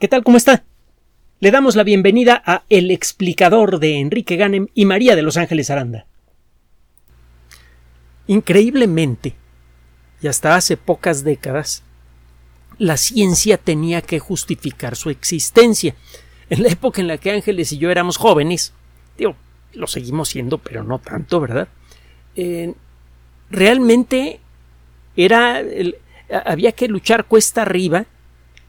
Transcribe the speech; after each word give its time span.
¿Qué 0.00 0.08
tal? 0.08 0.24
¿Cómo 0.24 0.36
está? 0.36 0.64
Le 1.38 1.52
damos 1.52 1.76
la 1.76 1.84
bienvenida 1.84 2.42
a 2.44 2.64
El 2.68 2.90
explicador 2.90 3.78
de 3.78 4.00
Enrique 4.00 4.34
Ganem 4.34 4.66
y 4.74 4.86
María 4.86 5.14
de 5.14 5.22
Los 5.22 5.36
Ángeles 5.36 5.70
Aranda. 5.70 6.06
Increíblemente, 8.26 9.36
y 10.20 10.26
hasta 10.26 10.56
hace 10.56 10.76
pocas 10.76 11.22
décadas, 11.22 11.84
la 12.76 12.96
ciencia 12.96 13.56
tenía 13.56 14.02
que 14.02 14.18
justificar 14.18 14.96
su 14.96 15.10
existencia. 15.10 15.94
En 16.50 16.64
la 16.64 16.70
época 16.70 17.00
en 17.00 17.06
la 17.06 17.18
que 17.18 17.30
Ángeles 17.30 17.70
y 17.70 17.78
yo 17.78 17.88
éramos 17.88 18.16
jóvenes, 18.16 18.74
digo, 19.16 19.36
lo 19.74 19.86
seguimos 19.86 20.28
siendo, 20.28 20.58
pero 20.58 20.82
no 20.82 20.98
tanto, 20.98 21.40
¿verdad? 21.40 21.68
Eh, 22.34 22.74
realmente 23.48 24.40
era 25.16 25.62
había 26.44 26.72
que 26.72 26.88
luchar 26.88 27.26
cuesta 27.26 27.62
arriba 27.62 28.06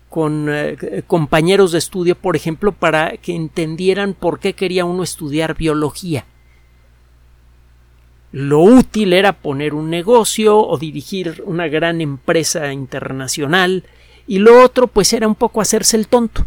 con 0.09 0.47
eh, 0.49 1.03
compañeros 1.07 1.71
de 1.71 1.79
estudio, 1.79 2.15
por 2.15 2.35
ejemplo, 2.35 2.71
para 2.71 3.17
que 3.17 3.35
entendieran 3.35 4.13
por 4.13 4.39
qué 4.39 4.53
quería 4.53 4.85
uno 4.85 5.03
estudiar 5.03 5.55
biología. 5.55 6.25
Lo 8.31 8.59
útil 8.59 9.13
era 9.13 9.33
poner 9.33 9.73
un 9.73 9.89
negocio 9.89 10.59
o 10.59 10.77
dirigir 10.77 11.41
una 11.45 11.67
gran 11.67 12.01
empresa 12.01 12.73
internacional 12.73 13.85
y 14.27 14.39
lo 14.39 14.61
otro 14.61 14.87
pues 14.87 15.13
era 15.13 15.27
un 15.27 15.35
poco 15.35 15.61
hacerse 15.61 15.95
el 15.95 16.07
tonto. 16.07 16.45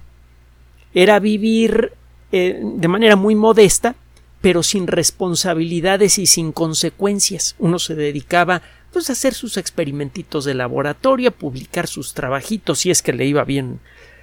Era 0.92 1.18
vivir 1.18 1.92
eh, 2.30 2.60
de 2.62 2.88
manera 2.88 3.16
muy 3.16 3.34
modesta, 3.34 3.94
pero 4.40 4.62
sin 4.62 4.86
responsabilidades 4.86 6.18
y 6.18 6.26
sin 6.26 6.52
consecuencias. 6.52 7.56
Uno 7.58 7.78
se 7.78 7.94
dedicaba 7.94 8.62
pues 8.92 9.10
hacer 9.10 9.34
sus 9.34 9.56
experimentitos 9.56 10.44
de 10.44 10.54
laboratorio, 10.54 11.30
publicar 11.30 11.86
sus 11.86 12.14
trabajitos 12.14 12.80
si 12.80 12.90
es 12.90 13.02
que 13.02 13.12
le 13.12 13.26
iba 13.26 13.44
bien 13.44 13.80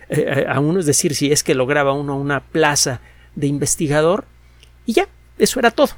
eh, 0.10 0.26
eh, 0.28 0.46
a 0.48 0.60
uno, 0.60 0.80
es 0.80 0.86
decir, 0.86 1.16
si 1.16 1.32
es 1.32 1.44
que 1.44 1.56
lograba 1.56 1.94
uno 1.94 2.18
una 2.18 2.42
plaza 2.42 3.02
de 3.36 3.48
investigador 3.48 4.26
y 4.86 4.94
ya, 4.94 5.08
eso 5.38 5.59
era 5.59 5.72
todo. 5.72 5.89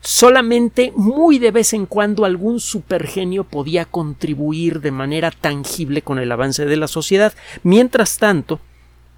Solamente 0.00 0.92
muy 0.94 1.38
de 1.38 1.50
vez 1.50 1.72
en 1.72 1.86
cuando 1.86 2.26
algún 2.26 2.60
supergenio 2.60 3.44
podía 3.44 3.86
contribuir 3.86 4.80
de 4.80 4.90
manera 4.90 5.30
tangible 5.30 6.02
con 6.02 6.18
el 6.18 6.30
avance 6.30 6.66
de 6.66 6.76
la 6.76 6.88
sociedad. 6.88 7.32
Mientras 7.62 8.18
tanto, 8.18 8.60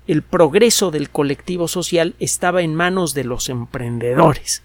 el 0.07 0.23
progreso 0.23 0.93
del 0.93 1.11
colectivo 1.11 1.67
social 1.67 2.15
estaba 2.21 2.63
en 2.63 2.77
manos 2.77 3.15
de 3.15 3.25
los 3.25 3.49
emprendedores. 3.49 4.63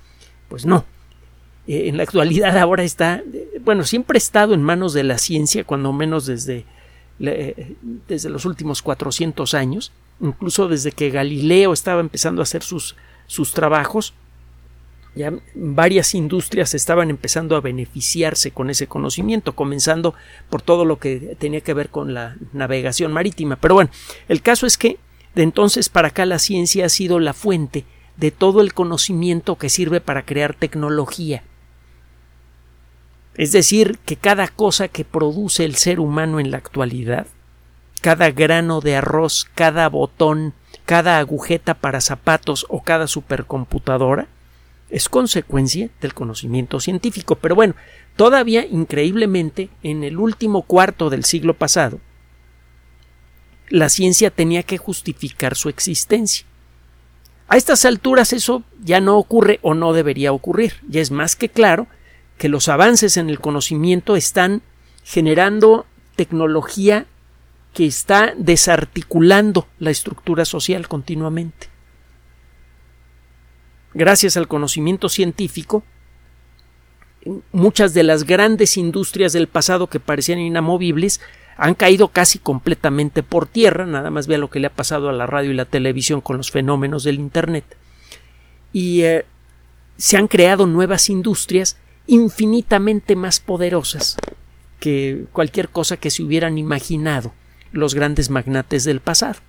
Pues 0.47 0.65
no, 0.65 0.85
eh, 1.67 1.87
en 1.87 1.97
la 1.97 2.03
actualidad 2.03 2.57
ahora 2.57 2.83
está, 2.83 3.23
bueno, 3.63 3.83
siempre 3.83 4.17
ha 4.17 4.19
estado 4.19 4.53
en 4.53 4.63
manos 4.63 4.93
de 4.93 5.03
la 5.03 5.17
ciencia, 5.17 5.63
cuando 5.63 5.93
menos 5.93 6.25
desde, 6.25 6.65
eh, 7.19 7.75
desde 8.07 8.29
los 8.29 8.45
últimos 8.45 8.81
400 8.81 9.53
años, 9.53 9.91
incluso 10.19 10.67
desde 10.67 10.91
que 10.91 11.09
Galileo 11.09 11.73
estaba 11.73 12.01
empezando 12.01 12.41
a 12.41 12.43
hacer 12.43 12.63
sus, 12.63 12.95
sus 13.27 13.53
trabajos, 13.53 14.13
ya 15.13 15.33
varias 15.55 16.15
industrias 16.15 16.73
estaban 16.73 17.09
empezando 17.09 17.55
a 17.57 17.61
beneficiarse 17.61 18.51
con 18.51 18.69
ese 18.69 18.87
conocimiento, 18.87 19.55
comenzando 19.55 20.13
por 20.49 20.61
todo 20.61 20.85
lo 20.85 20.99
que 20.99 21.35
tenía 21.37 21.61
que 21.61 21.73
ver 21.73 21.89
con 21.89 22.13
la 22.13 22.37
navegación 22.53 23.11
marítima. 23.11 23.57
Pero 23.57 23.73
bueno, 23.75 23.89
el 24.29 24.41
caso 24.41 24.65
es 24.65 24.77
que 24.77 24.99
de 25.35 25.43
entonces 25.43 25.89
para 25.89 26.09
acá 26.09 26.25
la 26.25 26.39
ciencia 26.39 26.85
ha 26.85 26.89
sido 26.89 27.19
la 27.19 27.33
fuente 27.33 27.85
de 28.17 28.31
todo 28.31 28.61
el 28.61 28.73
conocimiento 28.73 29.57
que 29.57 29.69
sirve 29.69 29.99
para 29.99 30.25
crear 30.25 30.53
tecnología. 30.53 31.43
Es 33.35 33.51
decir, 33.51 33.97
que 34.05 34.17
cada 34.17 34.47
cosa 34.47 34.87
que 34.87 35.05
produce 35.05 35.63
el 35.63 35.75
ser 35.75 35.99
humano 35.99 36.39
en 36.39 36.51
la 36.51 36.57
actualidad, 36.57 37.27
cada 38.01 38.31
grano 38.31 38.81
de 38.81 38.97
arroz, 38.97 39.47
cada 39.55 39.87
botón, 39.87 40.53
cada 40.85 41.19
agujeta 41.19 41.75
para 41.75 42.01
zapatos 42.01 42.65
o 42.69 42.83
cada 42.83 43.07
supercomputadora, 43.07 44.27
es 44.89 45.07
consecuencia 45.07 45.89
del 46.01 46.13
conocimiento 46.13 46.79
científico. 46.79 47.35
Pero 47.35 47.55
bueno, 47.55 47.75
todavía 48.17 48.65
increíblemente, 48.65 49.69
en 49.83 50.03
el 50.03 50.17
último 50.17 50.63
cuarto 50.63 51.09
del 51.09 51.23
siglo 51.23 51.53
pasado, 51.53 51.99
la 53.69 53.87
ciencia 53.87 54.29
tenía 54.31 54.63
que 54.63 54.77
justificar 54.77 55.55
su 55.55 55.69
existencia. 55.69 56.45
A 57.47 57.55
estas 57.55 57.85
alturas 57.85 58.33
eso 58.33 58.63
ya 58.83 58.99
no 58.99 59.17
ocurre 59.17 59.59
o 59.61 59.73
no 59.73 59.93
debería 59.93 60.33
ocurrir. 60.33 60.73
Ya 60.89 60.99
es 60.99 61.11
más 61.11 61.37
que 61.37 61.47
claro 61.47 61.87
que 62.41 62.49
los 62.49 62.69
avances 62.69 63.17
en 63.17 63.29
el 63.29 63.39
conocimiento 63.39 64.15
están 64.15 64.63
generando 65.03 65.85
tecnología 66.15 67.05
que 67.71 67.85
está 67.85 68.33
desarticulando 68.35 69.67
la 69.77 69.91
estructura 69.91 70.43
social 70.43 70.87
continuamente. 70.87 71.67
Gracias 73.93 74.37
al 74.37 74.47
conocimiento 74.47 75.07
científico, 75.07 75.83
muchas 77.51 77.93
de 77.93 78.01
las 78.01 78.23
grandes 78.23 78.75
industrias 78.75 79.33
del 79.33 79.45
pasado 79.45 79.85
que 79.85 79.99
parecían 79.99 80.39
inamovibles 80.39 81.21
han 81.57 81.75
caído 81.75 82.07
casi 82.07 82.39
completamente 82.39 83.21
por 83.21 83.45
tierra, 83.45 83.85
nada 83.85 84.09
más 84.09 84.25
vea 84.25 84.39
lo 84.39 84.49
que 84.49 84.59
le 84.59 84.65
ha 84.65 84.73
pasado 84.73 85.09
a 85.09 85.13
la 85.13 85.27
radio 85.27 85.51
y 85.51 85.53
la 85.53 85.65
televisión 85.65 86.21
con 86.21 86.37
los 86.37 86.49
fenómenos 86.49 87.03
del 87.03 87.19
Internet. 87.19 87.77
Y 88.73 89.03
eh, 89.03 89.25
se 89.97 90.17
han 90.17 90.27
creado 90.27 90.65
nuevas 90.65 91.07
industrias 91.07 91.77
infinitamente 92.07 93.15
más 93.15 93.39
poderosas 93.39 94.17
que 94.79 95.25
cualquier 95.31 95.69
cosa 95.69 95.97
que 95.97 96.09
se 96.09 96.23
hubieran 96.23 96.57
imaginado 96.57 97.33
los 97.71 97.93
grandes 97.95 98.29
magnates 98.29 98.83
del 98.83 98.99
pasado. 98.99 99.39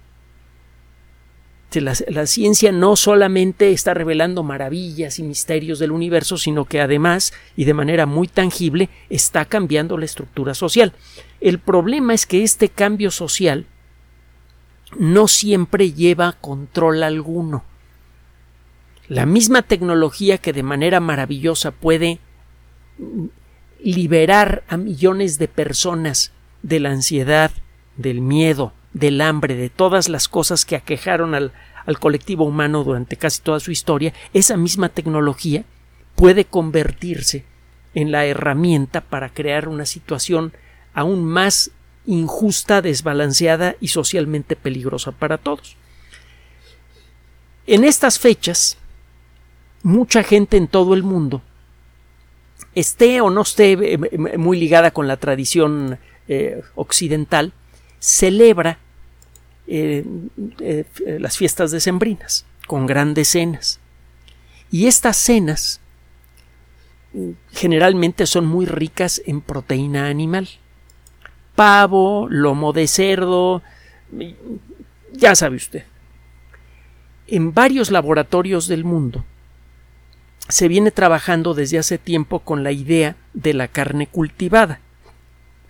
La, 1.75 1.95
la, 2.09 2.27
ciencia 2.27 2.71
no 2.71 2.97
solamente 2.97 3.73
está 3.73 3.95
revelando 3.95 4.43
maravillas 4.43 5.19
y 5.19 5.23
misterios 5.23 5.79
del 5.79 5.91
universo, 5.91 6.37
sino 6.37 6.67
que 6.67 6.83
además, 6.83 7.33
y 7.57 7.65
de 7.65 7.73
manera 7.73 8.05
muy 8.05 8.29
tangible, 8.29 8.91
está 9.09 9.47
cambiando 9.47 9.97
la 9.97 10.05
estructura 10.05 10.53
social. 10.53 10.93
El 11.41 11.59
problema 11.59 12.13
es 12.13 12.27
que 12.27 12.43
este 12.43 12.69
cambio 12.69 13.11
social 13.11 13.65
no 14.99 15.29
siempre 15.29 15.93
lleva 15.93 16.33
control 16.33 17.03
alguno. 17.03 17.65
La 19.09 19.27
misma 19.27 19.63
tecnología 19.63 20.39
que 20.39 20.53
de 20.53 20.63
manera 20.63 21.01
maravillosa 21.01 21.71
puede 21.71 22.21
liberar 23.83 24.63
a 24.69 24.77
millones 24.77 25.39
de 25.39 25.49
personas 25.49 26.33
de 26.63 26.81
la 26.81 26.91
ansiedad, 26.91 27.51
del 27.97 28.21
miedo, 28.21 28.73
del 28.93 29.21
hambre, 29.21 29.55
de 29.55 29.71
todas 29.71 30.09
las 30.09 30.29
cosas 30.29 30.65
que 30.65 30.77
aquejaron 30.77 31.35
al, 31.35 31.53
al 31.87 31.99
colectivo 31.99 32.45
humano 32.45 32.85
durante 32.85 33.17
casi 33.17 33.43
toda 33.43 33.61
su 33.61 33.71
historia, 33.71 34.13
esa 34.33 34.57
misma 34.57 34.89
tecnología 34.89 35.65
puede 36.15 36.45
convertirse 36.45 37.45
en 37.95 38.13
la 38.13 38.25
herramienta 38.25 39.01
para 39.01 39.31
crear 39.31 39.69
una 39.69 39.87
situación 39.87 40.53
aún 40.95 41.25
más 41.25 41.71
injusta, 42.07 42.83
desbalanceada 42.83 43.77
y 43.81 43.89
socialmente 43.89 44.57
peligrosa 44.57 45.13
para 45.13 45.39
todos. 45.39 45.77
En 47.67 47.85
estas 47.85 48.19
fechas, 48.19 48.77
mucha 49.83 50.23
gente 50.23 50.57
en 50.57 50.69
todo 50.69 50.95
el 50.95 51.03
mundo 51.03 51.43
esté 52.75 53.21
o 53.21 53.31
no 53.31 53.43
esté 53.43 53.73
eh, 53.73 53.99
muy 54.39 54.59
ligada 54.59 54.91
con 54.93 55.09
la 55.09 55.17
tradición 55.17 55.99
eh, 56.29 56.63
occidental, 56.75 57.53
celebra 57.99 58.79
eh, 59.67 60.05
las 61.19 61.37
fiestas 61.37 61.71
decembrinas 61.71 62.47
con 62.67 62.87
grandes 62.87 63.29
cenas. 63.29 63.81
Y 64.71 64.87
estas 64.87 65.17
cenas 65.17 65.81
generalmente 67.53 68.27
son 68.27 68.47
muy 68.47 68.65
ricas 68.65 69.21
en 69.27 69.43
proteína 69.43 70.07
animal. 70.07 70.49
Pavo, 71.55 72.27
lomo 72.31 72.73
de 72.73 72.89
cerdo, 72.89 73.63
ya 75.13 75.35
sabe 75.35 75.57
usted. 75.57 75.85
En 77.27 77.53
varios 77.53 77.91
laboratorios 77.91 78.67
del 78.67 78.85
mundo 78.85 79.27
se 80.53 80.69
viene 80.69 80.91
trabajando 80.91 81.55
desde 81.55 81.79
hace 81.79 81.97
tiempo 81.97 82.41
con 82.41 82.63
la 82.63 82.73
idea 82.73 83.17
de 83.33 83.55
la 83.55 83.69
carne 83.69 84.07
cultivada. 84.07 84.81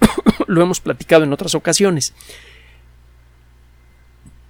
Lo 0.49 0.61
hemos 0.61 0.81
platicado 0.81 1.23
en 1.23 1.33
otras 1.33 1.55
ocasiones. 1.55 2.15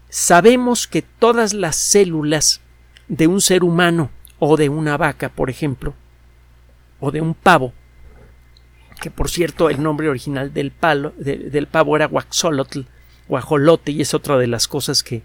Sabemos 0.09 0.87
que 0.87 1.03
todas 1.03 1.53
las 1.53 1.77
células 1.77 2.63
de 3.09 3.27
un 3.27 3.43
ser 3.43 3.63
humano 3.63 4.11
o 4.39 4.57
de 4.57 4.71
una 4.71 4.97
vaca, 4.97 5.29
por 5.29 5.51
ejemplo, 5.51 5.93
o 6.99 7.11
de 7.11 7.21
un 7.21 7.35
pavo, 7.35 7.75
que 9.03 9.11
por 9.11 9.29
cierto 9.29 9.69
el 9.69 9.83
nombre 9.83 10.09
original 10.09 10.55
del, 10.55 10.71
pavo 10.71 11.95
era 11.95 12.07
guaxolotl, 12.07 12.81
guajolote, 13.29 13.93
y 13.93 14.01
es 14.01 14.15
otra 14.15 14.39
de 14.39 14.47
las 14.47 14.67
cosas 14.67 15.03
que 15.03 15.23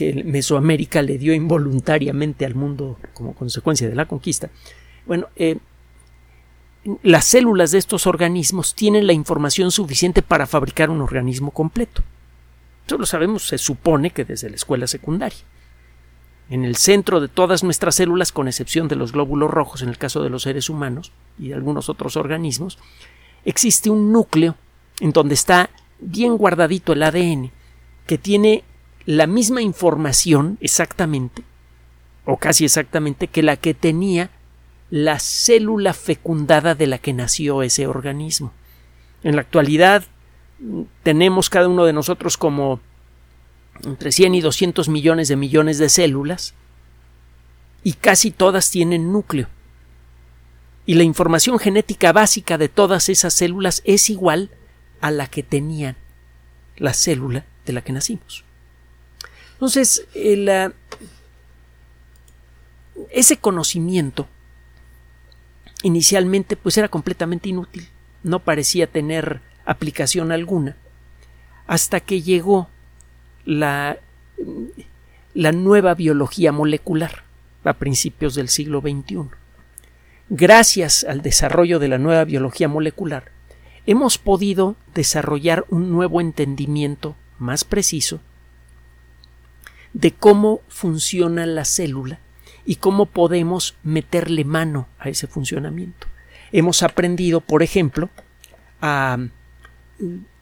que 0.00 0.24
Mesoamérica 0.24 1.02
le 1.02 1.18
dio 1.18 1.34
involuntariamente 1.34 2.46
al 2.46 2.54
mundo 2.54 2.98
como 3.12 3.34
consecuencia 3.34 3.86
de 3.86 3.94
la 3.94 4.06
conquista. 4.06 4.48
Bueno, 5.04 5.26
eh, 5.36 5.58
las 7.02 7.26
células 7.26 7.70
de 7.70 7.76
estos 7.76 8.06
organismos 8.06 8.74
tienen 8.74 9.06
la 9.06 9.12
información 9.12 9.70
suficiente 9.70 10.22
para 10.22 10.46
fabricar 10.46 10.88
un 10.88 11.02
organismo 11.02 11.50
completo. 11.50 12.02
Eso 12.86 12.96
lo 12.96 13.04
sabemos, 13.04 13.46
se 13.46 13.58
supone 13.58 14.08
que 14.10 14.24
desde 14.24 14.48
la 14.48 14.56
escuela 14.56 14.86
secundaria. 14.86 15.38
En 16.48 16.64
el 16.64 16.76
centro 16.76 17.20
de 17.20 17.28
todas 17.28 17.62
nuestras 17.62 17.96
células, 17.96 18.32
con 18.32 18.48
excepción 18.48 18.88
de 18.88 18.96
los 18.96 19.12
glóbulos 19.12 19.50
rojos 19.50 19.82
en 19.82 19.90
el 19.90 19.98
caso 19.98 20.22
de 20.22 20.30
los 20.30 20.44
seres 20.44 20.70
humanos 20.70 21.12
y 21.38 21.48
de 21.48 21.54
algunos 21.56 21.90
otros 21.90 22.16
organismos, 22.16 22.78
existe 23.44 23.90
un 23.90 24.12
núcleo 24.12 24.56
en 25.00 25.12
donde 25.12 25.34
está 25.34 25.68
bien 26.00 26.38
guardadito 26.38 26.94
el 26.94 27.02
ADN, 27.02 27.50
que 28.06 28.16
tiene 28.16 28.64
la 29.06 29.26
misma 29.26 29.62
información 29.62 30.58
exactamente, 30.60 31.42
o 32.24 32.36
casi 32.36 32.64
exactamente, 32.64 33.28
que 33.28 33.42
la 33.42 33.56
que 33.56 33.74
tenía 33.74 34.30
la 34.90 35.18
célula 35.18 35.94
fecundada 35.94 36.74
de 36.74 36.86
la 36.86 36.98
que 36.98 37.12
nació 37.12 37.62
ese 37.62 37.86
organismo. 37.86 38.52
En 39.22 39.36
la 39.36 39.42
actualidad 39.42 40.04
tenemos 41.02 41.48
cada 41.48 41.68
uno 41.68 41.84
de 41.84 41.92
nosotros 41.92 42.36
como 42.36 42.80
entre 43.84 44.12
100 44.12 44.34
y 44.34 44.40
200 44.40 44.88
millones 44.88 45.28
de 45.28 45.36
millones 45.36 45.78
de 45.78 45.88
células 45.88 46.54
y 47.82 47.94
casi 47.94 48.30
todas 48.30 48.70
tienen 48.70 49.12
núcleo. 49.12 49.48
Y 50.86 50.94
la 50.94 51.04
información 51.04 51.58
genética 51.58 52.12
básica 52.12 52.58
de 52.58 52.68
todas 52.68 53.08
esas 53.08 53.32
células 53.32 53.80
es 53.84 54.10
igual 54.10 54.50
a 55.00 55.10
la 55.10 55.28
que 55.28 55.42
tenían 55.42 55.96
la 56.76 56.94
célula 56.94 57.46
de 57.64 57.72
la 57.72 57.82
que 57.82 57.92
nacimos. 57.92 58.44
Entonces, 59.60 60.06
ese 63.10 63.36
conocimiento 63.36 64.26
inicialmente 65.82 66.56
pues 66.56 66.78
era 66.78 66.88
completamente 66.88 67.50
inútil, 67.50 67.86
no 68.22 68.38
parecía 68.38 68.86
tener 68.86 69.42
aplicación 69.66 70.32
alguna, 70.32 70.78
hasta 71.66 72.00
que 72.00 72.22
llegó 72.22 72.70
la 73.44 73.98
nueva 75.34 75.92
biología 75.92 76.52
molecular 76.52 77.24
a 77.62 77.74
principios 77.74 78.34
del 78.34 78.48
siglo 78.48 78.80
XXI. 78.80 79.28
Gracias 80.30 81.04
al 81.04 81.20
desarrollo 81.20 81.78
de 81.78 81.88
la 81.88 81.98
nueva 81.98 82.24
biología 82.24 82.66
molecular, 82.66 83.30
hemos 83.84 84.16
podido 84.16 84.76
desarrollar 84.94 85.66
un 85.68 85.90
nuevo 85.90 86.22
entendimiento 86.22 87.14
más 87.38 87.64
preciso 87.64 88.20
de 89.92 90.12
cómo 90.12 90.60
funciona 90.68 91.46
la 91.46 91.64
célula 91.64 92.20
y 92.64 92.76
cómo 92.76 93.06
podemos 93.06 93.76
meterle 93.82 94.44
mano 94.44 94.88
a 94.98 95.08
ese 95.08 95.26
funcionamiento. 95.26 96.06
Hemos 96.52 96.82
aprendido, 96.82 97.40
por 97.40 97.62
ejemplo, 97.62 98.10
a 98.80 99.18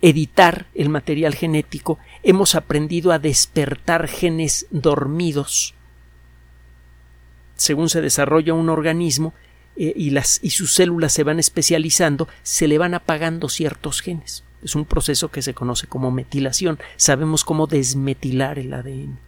editar 0.00 0.66
el 0.74 0.88
material 0.88 1.34
genético, 1.34 1.98
hemos 2.22 2.54
aprendido 2.54 3.12
a 3.12 3.18
despertar 3.18 4.08
genes 4.08 4.66
dormidos. 4.70 5.74
Según 7.56 7.88
se 7.88 8.00
desarrolla 8.00 8.54
un 8.54 8.68
organismo 8.68 9.34
eh, 9.76 9.92
y, 9.96 10.10
las, 10.10 10.38
y 10.42 10.50
sus 10.50 10.74
células 10.74 11.12
se 11.12 11.24
van 11.24 11.40
especializando, 11.40 12.28
se 12.42 12.68
le 12.68 12.78
van 12.78 12.94
apagando 12.94 13.48
ciertos 13.48 14.00
genes. 14.00 14.44
Es 14.62 14.74
un 14.74 14.84
proceso 14.84 15.30
que 15.30 15.42
se 15.42 15.54
conoce 15.54 15.86
como 15.86 16.10
metilación. 16.10 16.78
Sabemos 16.96 17.44
cómo 17.44 17.66
desmetilar 17.66 18.58
el 18.58 18.72
ADN. 18.72 19.27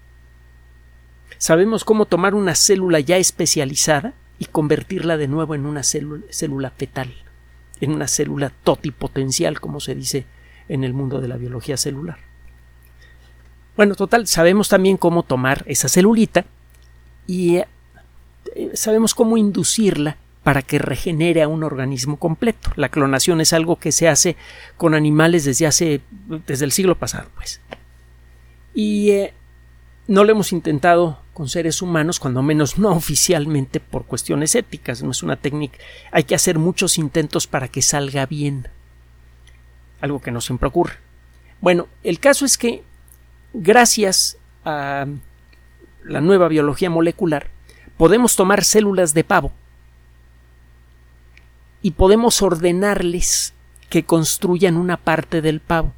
Sabemos 1.41 1.85
cómo 1.85 2.05
tomar 2.05 2.35
una 2.35 2.55
célula 2.55 3.01
ya 3.01 3.17
especializada 3.17 4.13
y 4.39 4.45
convertirla 4.45 5.17
de 5.17 5.27
nuevo 5.27 5.55
en 5.55 5.65
una 5.65 5.83
célula, 5.83 6.71
fetal, 6.77 7.15
en 7.81 7.93
una 7.93 8.09
célula 8.09 8.53
totipotencial, 8.63 9.59
como 9.59 9.81
se 9.81 9.95
dice 9.95 10.27
en 10.69 10.85
el 10.85 10.93
mundo 10.93 11.23
de 11.23 11.29
la 11.29 11.39
biología 11.39 11.79
celular. 11.79 12.19
Bueno, 13.75 13.95
total, 13.95 14.27
sabemos 14.27 14.69
también 14.69 14.99
cómo 14.99 15.23
tomar 15.23 15.65
esa 15.67 15.89
celulita 15.89 16.45
y 17.27 17.57
eh, 17.57 17.67
sabemos 18.75 19.15
cómo 19.15 19.39
inducirla 19.39 20.19
para 20.43 20.61
que 20.61 20.79
regenere 20.79 21.41
a 21.41 21.49
un 21.49 21.65
organismo 21.65 22.19
completo. 22.19 22.71
La 22.77 22.91
clonación 22.91 23.41
es 23.41 23.55
algo 23.55 23.77
que 23.77 23.93
se 23.93 24.09
hace 24.09 24.37
con 24.77 24.93
animales 24.93 25.47
desde 25.47 25.67
hace 25.67 26.03
desde 26.47 26.67
el 26.67 26.73
siglo 26.73 26.99
pasado, 26.99 27.31
pues. 27.35 27.63
Y 28.75 29.13
eh, 29.13 29.33
no 30.07 30.25
lo 30.25 30.33
hemos 30.33 30.53
intentado 30.53 31.21
con 31.41 31.49
seres 31.49 31.81
humanos, 31.81 32.21
cuando 32.21 32.43
menos 32.43 32.79
no 32.79 32.91
oficialmente 32.95 33.81
por 33.81 34.05
cuestiones 34.05 34.55
éticas, 34.55 35.03
no 35.03 35.11
es 35.11 35.23
una 35.23 35.37
técnica. 35.37 35.79
Hay 36.13 36.25
que 36.25 36.35
hacer 36.35 36.59
muchos 36.59 36.99
intentos 36.99 37.47
para 37.47 37.67
que 37.67 37.81
salga 37.81 38.27
bien 38.27 38.69
algo 40.03 40.21
que 40.21 40.31
no 40.31 40.43
siempre 40.43 40.69
ocurre. 40.69 40.97
Bueno, 41.63 41.89
el 42.03 42.21
caso 42.21 42.45
es 42.45 42.59
que 42.59 42.85
gracias 43.55 44.37
a 44.67 45.07
la 46.05 46.21
nueva 46.21 46.47
biología 46.49 46.91
molecular 46.91 47.49
podemos 47.97 48.37
tomar 48.37 48.63
células 48.63 49.15
de 49.15 49.25
pavo 49.25 49.51
y 51.81 51.93
podemos 51.93 52.43
ordenarles 52.43 53.55
que 53.89 54.05
construyan 54.05 54.77
una 54.77 54.99
parte 54.99 55.41
del 55.41 55.61
pavo. 55.61 55.95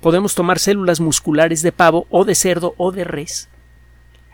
Podemos 0.00 0.36
tomar 0.36 0.60
células 0.60 1.00
musculares 1.00 1.62
de 1.62 1.72
pavo 1.72 2.06
o 2.10 2.24
de 2.24 2.36
cerdo 2.36 2.76
o 2.76 2.92
de 2.92 3.02
res, 3.02 3.48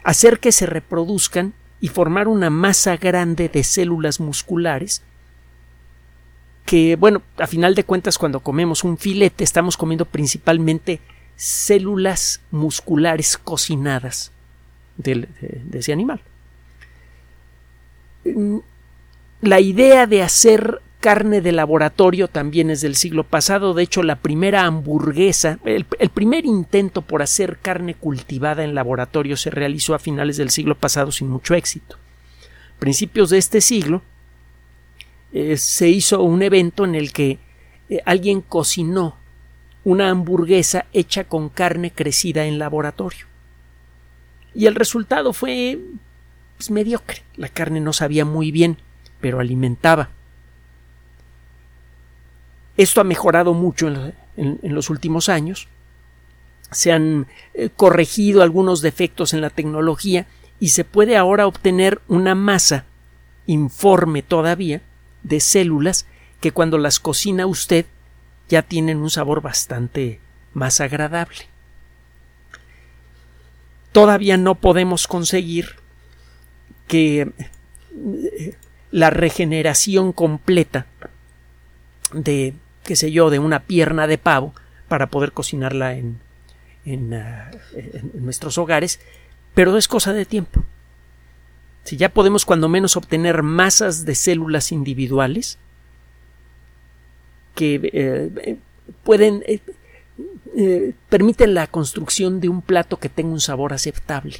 hacer 0.05 0.41
que 0.41 0.53
se 0.53 0.67
reproduzcan 0.67 1.55
y 1.81 1.89
formar 1.89 2.29
una 2.29 2.51
masa 2.51 2.97
grande 2.97 3.49
de 3.49 3.63
células 3.65 4.21
musculares 4.21 5.03
que, 6.67 6.97
bueno, 6.97 7.23
a 7.39 7.47
final 7.47 7.75
de 7.75 7.85
cuentas 7.85 8.19
cuando 8.19 8.41
comemos 8.41 8.85
un 8.85 8.99
filete 8.99 9.43
estamos 9.43 9.77
comiendo 9.77 10.05
principalmente 10.05 11.01
células 11.35 12.43
musculares 12.51 13.39
cocinadas 13.39 14.33
de, 14.99 15.29
ese 15.73 15.93
animal. 15.93 16.21
Mm, 18.25 18.59
la 19.41 19.61
idea 19.61 20.07
de 20.07 20.23
hacer 20.23 20.83
carne 21.01 21.41
de 21.41 21.53
laboratorio 21.53 22.29
también 22.29 22.71
es 22.71 22.81
del 22.81 22.97
siglo 22.97 23.25
pasado. 23.25 23.75
De 23.75 23.83
hecho, 23.83 24.03
la 24.03 24.17
primera 24.17 24.65
hamburguesa, 24.65 25.59
el, 25.65 25.85
primer 25.85 26.45
intento 26.45 27.03
por 27.03 27.23
hacer 27.23 27.59
carne 27.59 27.95
cultivada 27.95 28.65
en 28.65 28.75
laboratorio 28.75 29.37
se 29.37 29.51
realizó 29.51 29.95
a 29.95 29.99
finales 29.99 30.37
del 30.37 30.51
siglo 30.51 30.77
pasado 30.77 31.13
sin 31.13 31.29
mucho 31.29 31.55
éxito. 31.55 31.97
Principios 32.79 33.31
de 33.31 33.39
este 33.39 33.61
siglo, 33.61 34.03
eh, 35.33 35.57
se 35.57 35.89
hizo 35.89 36.23
un 36.23 36.43
evento 36.43 36.85
en 36.85 36.95
el 36.95 37.13
que 37.13 37.39
eh, 37.89 38.01
alguien 38.05 38.41
cocinó 38.41 39.17
una 39.85 40.11
hamburguesa 40.11 40.87
hecha 40.93 41.25
con 41.25 41.49
carne 41.49 41.91
crecida 41.91 42.47
en 42.47 42.59
laboratorio. 42.59 43.27
Y 44.55 44.67
el 44.67 44.75
resultado 44.75 45.33
fue 45.33 45.79
pues, 46.57 46.71
mediocre. 46.71 47.23
La 47.37 47.49
carne 47.49 47.81
no 47.81 47.93
sabía 47.93 48.25
muy 48.25 48.51
bien, 48.51 48.79
pero 49.21 49.41
alimentaba. 49.41 50.11
Esto 52.79 53.01
ha 53.01 53.05
mejorado 53.05 53.55
mucho 53.55 53.89
en, 54.37 54.59
los 54.63 54.89
últimos 54.89 55.29
años. 55.29 55.67
Se 56.71 56.93
han 56.93 57.27
eh, 57.55 57.71
corregido 57.75 58.41
algunos 58.41 58.83
defectos 58.83 59.35
en 59.35 59.41
la 59.41 59.51
tecnología 59.51 60.27
y 60.61 60.69
se 60.69 60.85
puede 60.85 61.17
ahora 61.17 61.49
obtener 61.49 62.01
una 62.07 62.37
masa 62.37 62.85
informe 63.47 64.23
todavía 64.23 64.81
de 65.25 65.41
células 65.41 66.07
que 66.41 66.53
cuando 66.53 66.79
las 66.79 67.01
cocina 67.01 67.47
usted 67.47 67.85
ya 68.49 68.63
tienen 68.63 68.99
un 68.99 69.11
sabor 69.11 69.43
bastante 69.43 70.21
más 70.55 70.81
agradable. 70.81 71.49
Todavía 73.91 74.37
no 74.37 74.55
podemos 74.55 75.09
conseguir 75.09 75.75
que 76.87 77.33
eh, 77.93 78.57
la 78.93 79.11
regeneración 79.11 80.13
completa 80.13 80.87
de, 82.13 82.55
qué 82.89 82.97
sé 82.97 83.13
yo, 83.13 83.29
de 83.29 83.39
una 83.39 83.65
pierna 83.65 84.07
de 84.07 84.17
pavo 84.17 84.55
para 84.89 85.09
poder 85.09 85.33
cocinarla 85.33 85.93
en, 85.93 86.21
en, 86.87 87.13
ah, 87.13 87.51
en 87.75 88.25
nuestros 88.25 88.57
hogares, 88.57 88.99
pero 89.53 89.77
es 89.77 89.89
cosa 89.89 90.15
de 90.15 90.25
tiempo. 90.25 90.65
Si 91.85 91.99
ya 91.99 92.09
podemos 92.09 92.47
cuando 92.47 92.67
menos 92.71 92.97
obtener 92.97 93.43
masas 93.43 94.07
de 94.07 94.15
células 94.15 94.73
individuales 94.73 95.59
que 97.55 97.91
eh, 97.93 98.57
pueden 99.05 99.45
eh, 99.47 99.61
eh, 100.57 100.95
permiten 101.11 101.53
la 101.53 101.67
construcción 101.67 102.41
de 102.41 102.49
un 102.49 102.63
plato 102.63 102.99
que 102.99 103.11
tenga 103.11 103.35
un 103.35 103.41
sabor 103.41 103.75
aceptable. 103.75 104.39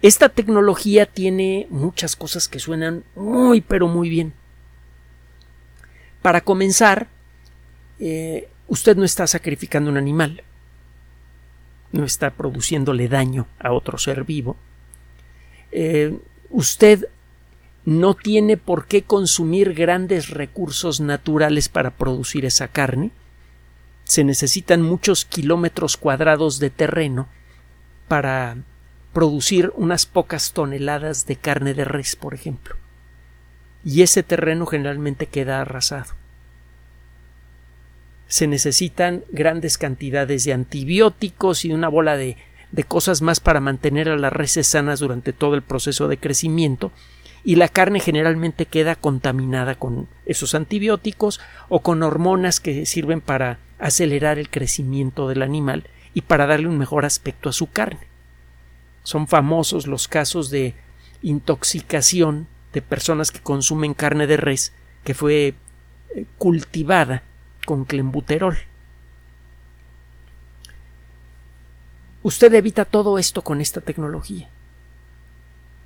Esta 0.00 0.30
tecnología 0.30 1.04
tiene 1.04 1.66
muchas 1.68 2.16
cosas 2.16 2.48
que 2.48 2.58
suenan 2.58 3.04
muy 3.14 3.60
pero 3.60 3.86
muy 3.86 4.08
bien. 4.08 4.32
Para 6.22 6.42
comenzar, 6.42 7.08
usted 8.68 8.96
no 8.96 9.04
está 9.04 9.26
sacrificando 9.26 9.90
un 9.90 9.96
animal, 9.96 10.42
no 11.92 12.04
está 12.04 12.30
produciéndole 12.30 13.08
daño 13.08 13.46
a 13.58 13.72
otro 13.72 13.98
ser 13.98 14.24
vivo, 14.24 14.56
eh, 15.72 16.18
usted 16.50 17.08
no 17.84 18.14
tiene 18.14 18.56
por 18.56 18.86
qué 18.86 19.02
consumir 19.02 19.74
grandes 19.74 20.30
recursos 20.30 21.00
naturales 21.00 21.68
para 21.68 21.90
producir 21.90 22.44
esa 22.44 22.68
carne. 22.68 23.10
se 24.04 24.24
necesitan 24.24 24.82
muchos 24.82 25.24
kilómetros 25.24 25.96
cuadrados 25.96 26.58
de 26.58 26.70
terreno 26.70 27.28
para 28.08 28.56
producir 29.12 29.72
unas 29.76 30.04
pocas 30.04 30.52
toneladas 30.52 31.26
de 31.26 31.36
carne 31.36 31.74
de 31.74 31.84
res, 31.84 32.16
por 32.16 32.34
ejemplo. 32.34 32.74
Y 33.84 34.02
ese 34.02 34.22
terreno 34.22 34.66
generalmente 34.66 35.26
queda 35.26 35.60
arrasado. 35.60 36.14
Se 38.26 38.46
necesitan 38.46 39.24
grandes 39.30 39.78
cantidades 39.78 40.44
de 40.44 40.52
antibióticos 40.52 41.64
y 41.64 41.72
una 41.72 41.88
bola 41.88 42.16
de, 42.16 42.36
de 42.72 42.84
cosas 42.84 43.22
más 43.22 43.40
para 43.40 43.60
mantener 43.60 44.08
a 44.08 44.16
las 44.16 44.32
reses 44.32 44.68
sanas 44.68 45.00
durante 45.00 45.32
todo 45.32 45.54
el 45.54 45.62
proceso 45.62 46.08
de 46.08 46.18
crecimiento 46.18 46.92
y 47.42 47.56
la 47.56 47.68
carne 47.68 48.00
generalmente 48.00 48.66
queda 48.66 48.96
contaminada 48.96 49.74
con 49.74 50.08
esos 50.26 50.54
antibióticos 50.54 51.40
o 51.68 51.80
con 51.80 52.02
hormonas 52.02 52.60
que 52.60 52.84
sirven 52.86 53.20
para 53.20 53.58
acelerar 53.78 54.38
el 54.38 54.50
crecimiento 54.50 55.28
del 55.28 55.42
animal 55.42 55.84
y 56.12 56.22
para 56.22 56.46
darle 56.46 56.68
un 56.68 56.78
mejor 56.78 57.04
aspecto 57.04 57.48
a 57.48 57.52
su 57.52 57.70
carne. 57.70 58.06
Son 59.02 59.26
famosos 59.26 59.86
los 59.86 60.08
casos 60.08 60.50
de 60.50 60.74
intoxicación 61.22 62.46
de 62.72 62.82
personas 62.82 63.30
que 63.30 63.40
consumen 63.40 63.94
carne 63.94 64.26
de 64.26 64.36
res 64.36 64.72
que 65.04 65.14
fue 65.14 65.54
eh, 66.14 66.24
cultivada 66.38 67.22
con 67.66 67.84
clenbuterol. 67.84 68.58
Usted 72.22 72.52
evita 72.54 72.84
todo 72.84 73.18
esto 73.18 73.42
con 73.42 73.60
esta 73.60 73.80
tecnología 73.80 74.50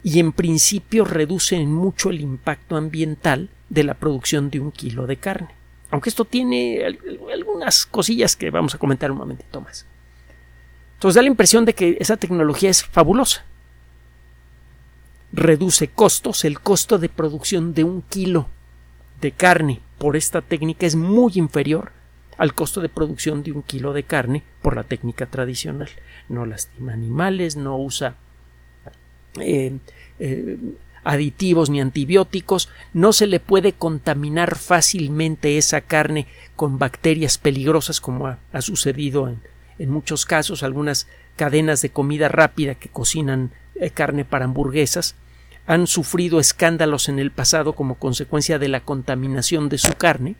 y 0.02 0.18
en 0.18 0.32
principio 0.32 1.04
reduce 1.04 1.58
mucho 1.64 2.10
el 2.10 2.20
impacto 2.20 2.76
ambiental 2.76 3.50
de 3.68 3.84
la 3.84 3.94
producción 3.94 4.50
de 4.50 4.60
un 4.60 4.72
kilo 4.72 5.06
de 5.06 5.16
carne. 5.16 5.48
Aunque 5.90 6.10
esto 6.10 6.24
tiene 6.24 6.84
algunas 7.32 7.86
cosillas 7.86 8.36
que 8.36 8.50
vamos 8.50 8.74
a 8.74 8.78
comentar 8.78 9.10
un 9.10 9.18
momentito 9.18 9.60
más. 9.60 9.86
Entonces 10.94 11.14
da 11.14 11.22
la 11.22 11.28
impresión 11.28 11.64
de 11.64 11.74
que 11.74 11.96
esa 12.00 12.16
tecnología 12.16 12.68
es 12.68 12.82
fabulosa. 12.84 13.44
Reduce 15.36 15.88
costos, 15.88 16.44
el 16.44 16.60
costo 16.60 16.96
de 16.96 17.08
producción 17.08 17.74
de 17.74 17.82
un 17.82 18.02
kilo 18.02 18.46
de 19.20 19.32
carne 19.32 19.80
por 19.98 20.14
esta 20.14 20.42
técnica 20.42 20.86
es 20.86 20.94
muy 20.94 21.32
inferior 21.34 21.90
al 22.38 22.54
costo 22.54 22.80
de 22.80 22.88
producción 22.88 23.42
de 23.42 23.50
un 23.50 23.62
kilo 23.62 23.92
de 23.92 24.04
carne 24.04 24.44
por 24.62 24.76
la 24.76 24.84
técnica 24.84 25.26
tradicional. 25.26 25.88
No 26.28 26.46
lastima 26.46 26.92
animales, 26.92 27.56
no 27.56 27.76
usa 27.76 28.14
eh, 29.40 29.76
eh, 30.20 30.56
aditivos 31.02 31.68
ni 31.68 31.80
antibióticos, 31.80 32.68
no 32.92 33.12
se 33.12 33.26
le 33.26 33.40
puede 33.40 33.72
contaminar 33.72 34.54
fácilmente 34.54 35.58
esa 35.58 35.80
carne 35.80 36.28
con 36.54 36.78
bacterias 36.78 37.38
peligrosas 37.38 38.00
como 38.00 38.28
ha, 38.28 38.60
sucedido 38.60 39.28
en, 39.80 39.90
muchos 39.90 40.26
casos, 40.26 40.62
algunas 40.62 41.08
cadenas 41.34 41.82
de 41.82 41.90
comida 41.90 42.28
rápida 42.28 42.76
que 42.76 42.88
cocinan 42.88 43.50
eh, 43.74 43.90
carne 43.90 44.24
para 44.24 44.44
hamburguesas 44.44 45.16
han 45.66 45.86
sufrido 45.86 46.40
escándalos 46.40 47.08
en 47.08 47.18
el 47.18 47.30
pasado 47.30 47.74
como 47.74 47.96
consecuencia 47.96 48.58
de 48.58 48.68
la 48.68 48.80
contaminación 48.80 49.68
de 49.68 49.78
su 49.78 49.94
carne, 49.94 50.36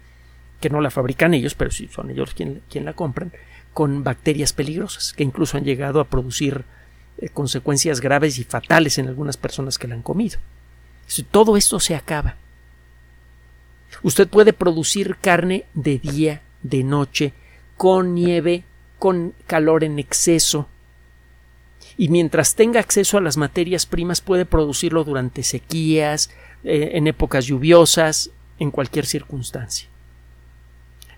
que 0.61 0.71
no 0.71 0.81
la 0.81 0.91
fabrican 0.91 1.35
ellos, 1.35 1.55
pero 1.55 1.71
sí 1.71 1.89
son 1.93 2.11
ellos 2.11 2.35
quien, 2.35 2.63
quien 2.71 2.85
la 2.85 2.93
compran, 2.93 3.33
con 3.73 4.05
bacterias 4.05 4.53
peligrosas, 4.53 5.13
que 5.13 5.25
incluso 5.25 5.57
han 5.57 5.65
llegado 5.65 6.01
a 6.01 6.05
producir 6.05 6.65
eh, 7.19 7.29
consecuencias 7.29 8.01
graves 8.01 8.39
y 8.39 8.45
fatales 8.45 8.99
en 8.99 9.09
algunas 9.09 9.37
personas 9.37 9.79
que 9.79 9.89
la 9.89 9.95
han 9.95 10.03
comido. 10.03 10.39
Todo 11.31 11.57
esto 11.57 11.81
se 11.81 11.95
acaba. 11.95 12.37
Usted 14.03 14.29
puede 14.29 14.53
producir 14.53 15.17
carne 15.21 15.65
de 15.75 15.99
día, 15.99 16.43
de 16.63 16.83
noche, 16.83 17.33
con 17.77 18.15
nieve, 18.15 18.65
con 18.99 19.35
calor 19.47 19.85
en 19.85 19.99
exceso, 19.99 20.69
y 21.97 22.09
mientras 22.09 22.55
tenga 22.55 22.81
acceso 22.81 23.19
a 23.19 23.21
las 23.21 23.37
materias 23.37 23.87
primas 23.87 24.21
puede 24.21 24.47
producirlo 24.47 25.05
durante 25.05 25.43
sequías, 25.43 26.31
eh, 26.65 26.93
en 26.95 27.07
épocas 27.07 27.47
lluviosas, 27.47 28.31
en 28.59 28.71
cualquier 28.71 29.07
circunstancia. 29.07 29.89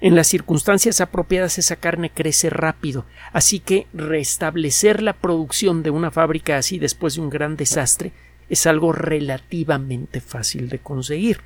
En 0.00 0.14
las 0.14 0.26
circunstancias 0.26 1.00
apropiadas 1.00 1.58
esa 1.58 1.76
carne 1.76 2.10
crece 2.10 2.50
rápido, 2.50 3.06
así 3.32 3.60
que 3.60 3.86
restablecer 3.94 5.02
la 5.02 5.14
producción 5.14 5.82
de 5.82 5.90
una 5.90 6.10
fábrica 6.10 6.58
así 6.58 6.78
después 6.78 7.14
de 7.14 7.22
un 7.22 7.30
gran 7.30 7.56
desastre 7.56 8.12
es 8.48 8.66
algo 8.66 8.92
relativamente 8.92 10.20
fácil 10.20 10.68
de 10.68 10.78
conseguir. 10.78 11.40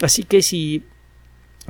Así 0.00 0.24
que 0.24 0.42
si 0.42 0.84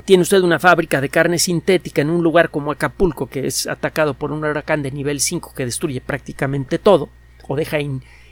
tiene 0.05 0.23
usted 0.23 0.41
una 0.41 0.59
fábrica 0.59 1.01
de 1.01 1.09
carne 1.09 1.39
sintética 1.39 2.01
en 2.01 2.09
un 2.09 2.23
lugar 2.23 2.49
como 2.49 2.71
Acapulco, 2.71 3.27
que 3.27 3.47
es 3.47 3.67
atacado 3.67 4.13
por 4.13 4.31
un 4.31 4.43
huracán 4.43 4.81
de 4.81 4.91
nivel 4.91 5.19
5 5.19 5.53
que 5.55 5.65
destruye 5.65 6.01
prácticamente 6.01 6.79
todo, 6.79 7.09
o 7.47 7.55
deja 7.55 7.77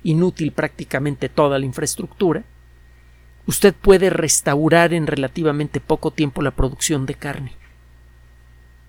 inútil 0.03 0.51
prácticamente 0.51 1.29
toda 1.29 1.59
la 1.59 1.65
infraestructura, 1.65 2.43
usted 3.45 3.73
puede 3.73 4.09
restaurar 4.09 4.93
en 4.93 5.07
relativamente 5.07 5.79
poco 5.79 6.11
tiempo 6.11 6.41
la 6.41 6.51
producción 6.51 7.05
de 7.05 7.15
carne. 7.15 7.53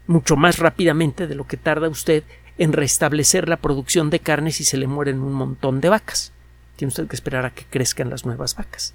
Mucho 0.06 0.36
más 0.36 0.58
rápidamente 0.58 1.26
de 1.26 1.34
lo 1.34 1.46
que 1.46 1.56
tarda 1.56 1.88
usted 1.88 2.24
en 2.58 2.72
restablecer 2.72 3.48
la 3.48 3.56
producción 3.56 4.10
de 4.10 4.20
carne 4.20 4.52
si 4.52 4.64
se 4.64 4.76
le 4.76 4.86
mueren 4.86 5.20
un 5.20 5.32
montón 5.32 5.80
de 5.80 5.88
vacas. 5.88 6.32
Tiene 6.76 6.88
usted 6.88 7.06
que 7.06 7.16
esperar 7.16 7.44
a 7.44 7.50
que 7.50 7.64
crezcan 7.64 8.10
las 8.10 8.24
nuevas 8.24 8.56
vacas. 8.56 8.94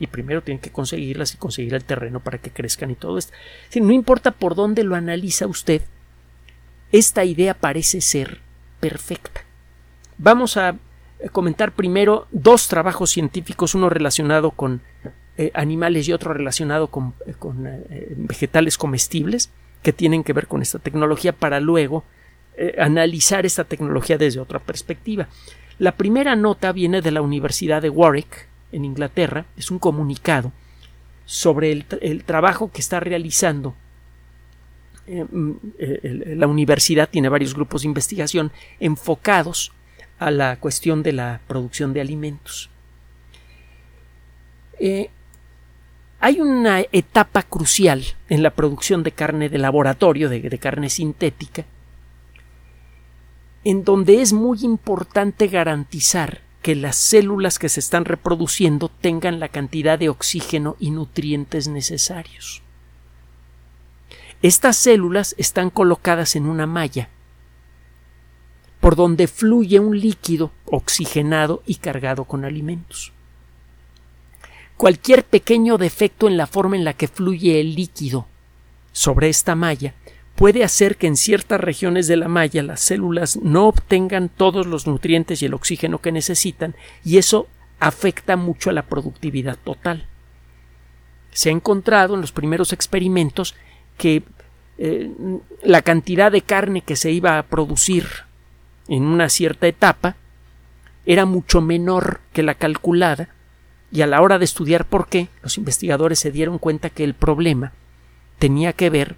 Y 0.00 0.08
primero 0.08 0.42
tiene 0.42 0.60
que 0.60 0.72
conseguirlas 0.72 1.34
y 1.34 1.36
conseguir 1.36 1.74
el 1.74 1.84
terreno 1.84 2.18
para 2.18 2.38
que 2.38 2.50
crezcan 2.50 2.90
y 2.90 2.96
todo 2.96 3.18
esto. 3.18 3.32
no 3.76 3.92
importa 3.92 4.32
por 4.32 4.56
dónde 4.56 4.82
lo 4.82 4.96
analiza 4.96 5.46
usted, 5.46 5.82
esta 6.90 7.24
idea 7.24 7.54
parece 7.54 8.00
ser 8.00 8.40
perfecta. 8.80 9.42
Vamos 10.18 10.56
a 10.56 10.70
eh, 11.20 11.28
comentar 11.30 11.72
primero 11.72 12.26
dos 12.30 12.68
trabajos 12.68 13.10
científicos, 13.10 13.74
uno 13.74 13.88
relacionado 13.88 14.50
con 14.50 14.80
eh, 15.36 15.50
animales 15.54 16.08
y 16.08 16.12
otro 16.12 16.34
relacionado 16.34 16.88
con, 16.88 17.14
eh, 17.66 18.14
vegetales 18.16 18.76
comestibles, 18.76 19.50
que 19.82 19.92
tienen 19.92 20.24
que 20.24 20.32
ver 20.32 20.46
con 20.46 20.62
esta 20.62 20.78
tecnología 20.78 21.32
para 21.32 21.60
luego 21.60 22.04
analizar 22.76 23.46
esta 23.46 23.64
tecnología 23.64 24.18
desde 24.18 24.38
otra 24.38 24.58
perspectiva. 24.58 25.28
La 25.78 25.92
primera 25.92 26.36
nota 26.36 26.72
viene 26.72 27.00
de 27.00 27.10
la 27.10 27.22
Universidad 27.22 27.80
de 27.80 27.88
Warwick, 27.88 28.49
en 28.72 28.84
Inglaterra, 28.84 29.46
es 29.56 29.70
un 29.70 29.78
comunicado 29.78 30.52
sobre 31.24 31.70
el, 31.70 32.24
trabajo 32.24 32.72
que 32.72 32.80
está 32.80 32.98
realizando 32.98 33.74
mm, 35.06 35.52
la 36.36 36.46
universidad 36.46 37.08
tiene 37.08 37.28
varios 37.28 37.54
grupos 37.54 37.82
de 37.82 37.88
investigación 37.88 38.50
enfocados 38.80 39.72
a 40.18 40.30
la 40.30 40.58
cuestión 40.58 41.02
de 41.02 41.12
la 41.12 41.40
producción 41.46 41.92
de 41.92 42.00
alimentos. 42.00 42.68
Eh, 44.78 45.10
hay 46.18 46.40
una 46.40 46.80
etapa 46.92 47.42
crucial 47.42 48.04
en 48.28 48.42
la 48.42 48.50
producción 48.50 49.02
de 49.02 49.12
carne 49.12 49.48
de 49.48 49.58
laboratorio, 49.58 50.28
de 50.28 50.58
carne 50.58 50.90
sintética, 50.90 51.64
en 53.64 53.84
donde 53.84 54.20
es 54.20 54.32
muy 54.32 54.58
importante 54.62 55.48
garantizar 55.48 56.40
que 56.62 56.74
las 56.74 56.96
células 56.96 57.58
que 57.58 57.68
se 57.68 57.80
están 57.80 58.04
reproduciendo 58.04 58.88
tengan 58.88 59.40
la 59.40 59.48
cantidad 59.48 59.98
de 59.98 60.08
oxígeno 60.08 60.76
y 60.78 60.90
nutrientes 60.90 61.68
necesarios. 61.68 62.62
Estas 64.42 64.76
células 64.76 65.34
están 65.38 65.70
colocadas 65.70 66.36
en 66.36 66.46
una 66.46 66.66
malla 66.66 67.08
por 68.80 68.96
donde 68.96 69.28
fluye 69.28 69.78
un 69.78 70.00
líquido 70.00 70.50
oxigenado 70.64 71.62
y 71.66 71.76
cargado 71.76 72.24
con 72.24 72.44
alimentos. 72.46 73.12
Cualquier 74.78 75.24
pequeño 75.24 75.76
defecto 75.76 76.26
en 76.26 76.38
la 76.38 76.46
forma 76.46 76.76
en 76.76 76.84
la 76.84 76.94
que 76.94 77.06
fluye 77.06 77.60
el 77.60 77.74
líquido 77.74 78.26
sobre 78.92 79.28
esta 79.28 79.54
malla 79.54 79.94
puede 80.40 80.64
hacer 80.64 80.96
que 80.96 81.06
en 81.06 81.18
ciertas 81.18 81.60
regiones 81.60 82.06
de 82.06 82.16
la 82.16 82.26
malla 82.26 82.62
las 82.62 82.80
células 82.80 83.36
no 83.42 83.68
obtengan 83.68 84.30
todos 84.30 84.66
los 84.66 84.86
nutrientes 84.86 85.42
y 85.42 85.44
el 85.44 85.52
oxígeno 85.52 85.98
que 85.98 86.12
necesitan 86.12 86.74
y 87.04 87.18
eso 87.18 87.46
afecta 87.78 88.36
mucho 88.36 88.70
a 88.70 88.72
la 88.72 88.86
productividad 88.86 89.58
total. 89.62 90.06
Se 91.30 91.50
ha 91.50 91.52
encontrado 91.52 92.14
en 92.14 92.22
los 92.22 92.32
primeros 92.32 92.72
experimentos 92.72 93.54
que 93.98 94.22
eh, 94.78 95.10
la 95.62 95.82
cantidad 95.82 96.32
de 96.32 96.40
carne 96.40 96.80
que 96.80 96.96
se 96.96 97.10
iba 97.10 97.36
a 97.36 97.42
producir 97.42 98.06
en 98.88 99.02
una 99.02 99.28
cierta 99.28 99.66
etapa 99.66 100.16
era 101.04 101.26
mucho 101.26 101.60
menor 101.60 102.22
que 102.32 102.42
la 102.42 102.54
calculada 102.54 103.28
y 103.92 104.00
a 104.00 104.06
la 104.06 104.22
hora 104.22 104.38
de 104.38 104.46
estudiar 104.46 104.86
por 104.86 105.06
qué, 105.06 105.28
los 105.42 105.58
investigadores 105.58 106.18
se 106.18 106.30
dieron 106.30 106.56
cuenta 106.56 106.88
que 106.88 107.04
el 107.04 107.12
problema 107.12 107.74
tenía 108.38 108.72
que 108.72 108.88
ver 108.88 109.16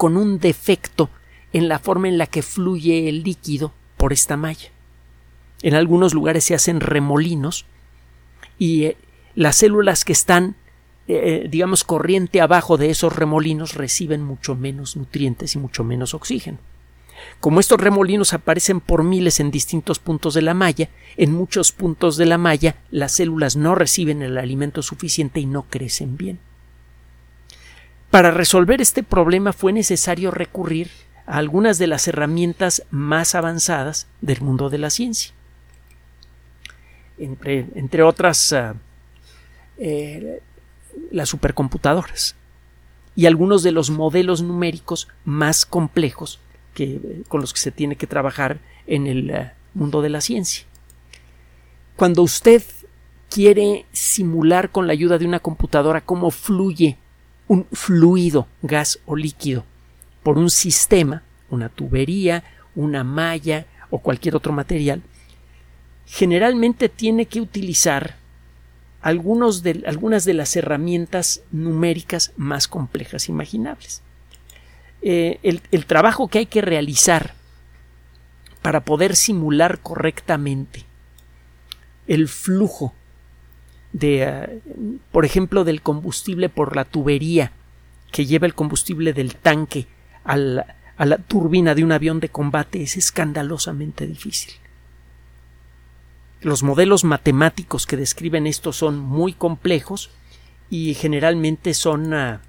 con 0.00 0.16
un 0.16 0.38
defecto 0.38 1.10
en 1.52 1.68
la 1.68 1.78
forma 1.78 2.08
en 2.08 2.16
la 2.16 2.26
que 2.26 2.40
fluye 2.40 3.10
el 3.10 3.22
líquido 3.22 3.74
por 3.98 4.14
esta 4.14 4.38
malla. 4.38 4.70
En 5.60 5.74
algunos 5.74 6.14
lugares 6.14 6.44
se 6.44 6.54
hacen 6.54 6.80
remolinos 6.80 7.66
y 8.56 8.84
eh, 8.84 8.96
las 9.34 9.56
células 9.56 10.06
que 10.06 10.14
están 10.14 10.56
eh, 11.06 11.48
digamos, 11.50 11.84
corriente 11.84 12.40
abajo 12.40 12.78
de 12.78 12.88
esos 12.88 13.14
remolinos 13.14 13.74
reciben 13.74 14.22
mucho 14.22 14.54
menos 14.54 14.96
nutrientes 14.96 15.54
y 15.54 15.58
mucho 15.58 15.84
menos 15.84 16.14
oxígeno. 16.14 16.56
Como 17.38 17.60
estos 17.60 17.78
remolinos 17.78 18.32
aparecen 18.32 18.80
por 18.80 19.04
miles 19.04 19.38
en 19.38 19.50
distintos 19.50 19.98
puntos 19.98 20.32
de 20.32 20.40
la 20.40 20.54
malla, 20.54 20.88
en 21.18 21.30
muchos 21.34 21.72
puntos 21.72 22.16
de 22.16 22.24
la 22.24 22.38
malla 22.38 22.76
las 22.90 23.12
células 23.12 23.54
no 23.54 23.74
reciben 23.74 24.22
el 24.22 24.38
alimento 24.38 24.80
suficiente 24.80 25.40
y 25.40 25.44
no 25.46 25.64
crecen 25.68 26.16
bien. 26.16 26.38
Para 28.10 28.32
resolver 28.32 28.80
este 28.80 29.04
problema 29.04 29.52
fue 29.52 29.72
necesario 29.72 30.32
recurrir 30.32 30.90
a 31.26 31.36
algunas 31.36 31.78
de 31.78 31.86
las 31.86 32.08
herramientas 32.08 32.82
más 32.90 33.36
avanzadas 33.36 34.08
del 34.20 34.40
mundo 34.40 34.68
de 34.68 34.78
la 34.78 34.90
ciencia. 34.90 35.32
Entre, 37.18 38.02
otras, 38.02 38.52
ah, 38.52 38.74
eh, 39.78 40.42
las 41.12 41.28
supercomputadoras 41.28 42.34
y 43.14 43.26
algunos 43.26 43.62
de 43.62 43.72
los 43.72 43.90
modelos 43.90 44.42
numéricos 44.42 45.06
más 45.24 45.66
complejos 45.66 46.40
que, 46.74 47.22
con 47.28 47.40
los 47.42 47.52
que 47.52 47.60
se 47.60 47.70
tiene 47.70 47.96
que 47.96 48.06
trabajar 48.06 48.58
en 48.86 49.06
el 49.06 49.30
ah, 49.32 49.54
mundo 49.74 50.02
de 50.02 50.08
la 50.08 50.20
ciencia. 50.20 50.64
Cuando 51.94 52.22
usted 52.22 52.62
quiere 53.28 53.86
simular 53.92 54.70
con 54.70 54.88
la 54.88 54.94
ayuda 54.94 55.18
de 55.18 55.26
una 55.26 55.38
computadora 55.38 56.00
cómo 56.00 56.30
fluye 56.30 56.96
un 57.50 57.66
fluido, 57.72 58.46
gas 58.62 59.00
o 59.06 59.16
líquido, 59.16 59.64
por 60.22 60.38
un 60.38 60.50
sistema, 60.50 61.24
una 61.48 61.68
tubería, 61.68 62.44
una 62.76 63.02
malla 63.02 63.66
o 63.90 63.98
cualquier 63.98 64.36
otro 64.36 64.52
material, 64.52 65.02
generalmente 66.06 66.88
tiene 66.88 67.26
que 67.26 67.40
utilizar 67.40 68.14
algunos 69.00 69.64
de, 69.64 69.82
algunas 69.84 70.24
de 70.24 70.34
las 70.34 70.54
herramientas 70.54 71.42
numéricas 71.50 72.32
más 72.36 72.68
complejas 72.68 73.28
imaginables. 73.28 74.02
Eh, 75.02 75.40
el, 75.42 75.86
trabajo 75.86 76.28
que 76.28 76.38
hay 76.38 76.46
que 76.46 76.62
realizar 76.62 77.34
para 78.62 78.84
poder 78.84 79.16
simular 79.16 79.80
correctamente 79.80 80.84
el 82.06 82.28
flujo 82.28 82.94
de, 83.92 84.22
eh, 84.22 84.60
por 85.12 85.24
ejemplo, 85.24 85.64
del 85.64 85.82
combustible 85.82 86.48
por 86.48 86.76
la 86.76 86.84
tubería 86.84 87.52
que 88.12 88.26
lleva 88.26 88.46
el 88.46 88.54
combustible 88.54 89.12
del 89.12 89.36
tanque 89.36 89.86
a 90.24 90.36
la 90.36 91.18
turbina 91.18 91.74
de 91.74 91.84
un 91.84 91.92
avión 91.92 92.20
de 92.20 92.28
combate 92.28 92.82
es 92.82 92.96
escandalosamente 92.96 94.06
difícil. 94.06 94.52
Los 96.42 96.62
modelos 96.62 97.04
matemáticos 97.04 97.86
que 97.86 97.96
describen 97.96 98.46
esto 98.46 98.72
son 98.72 98.98
muy 98.98 99.32
complejos 99.32 100.10
y 100.70 100.94
generalmente 100.94 101.74
son, 101.74 102.14
ah, 102.14 102.40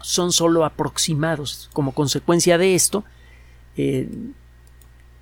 son 0.00 0.32
solo 0.32 0.64
aproximados. 0.64 1.68
Como 1.72 1.92
consecuencia 1.92 2.56
de 2.56 2.74
esto, 2.74 3.04
eh, 3.76 4.08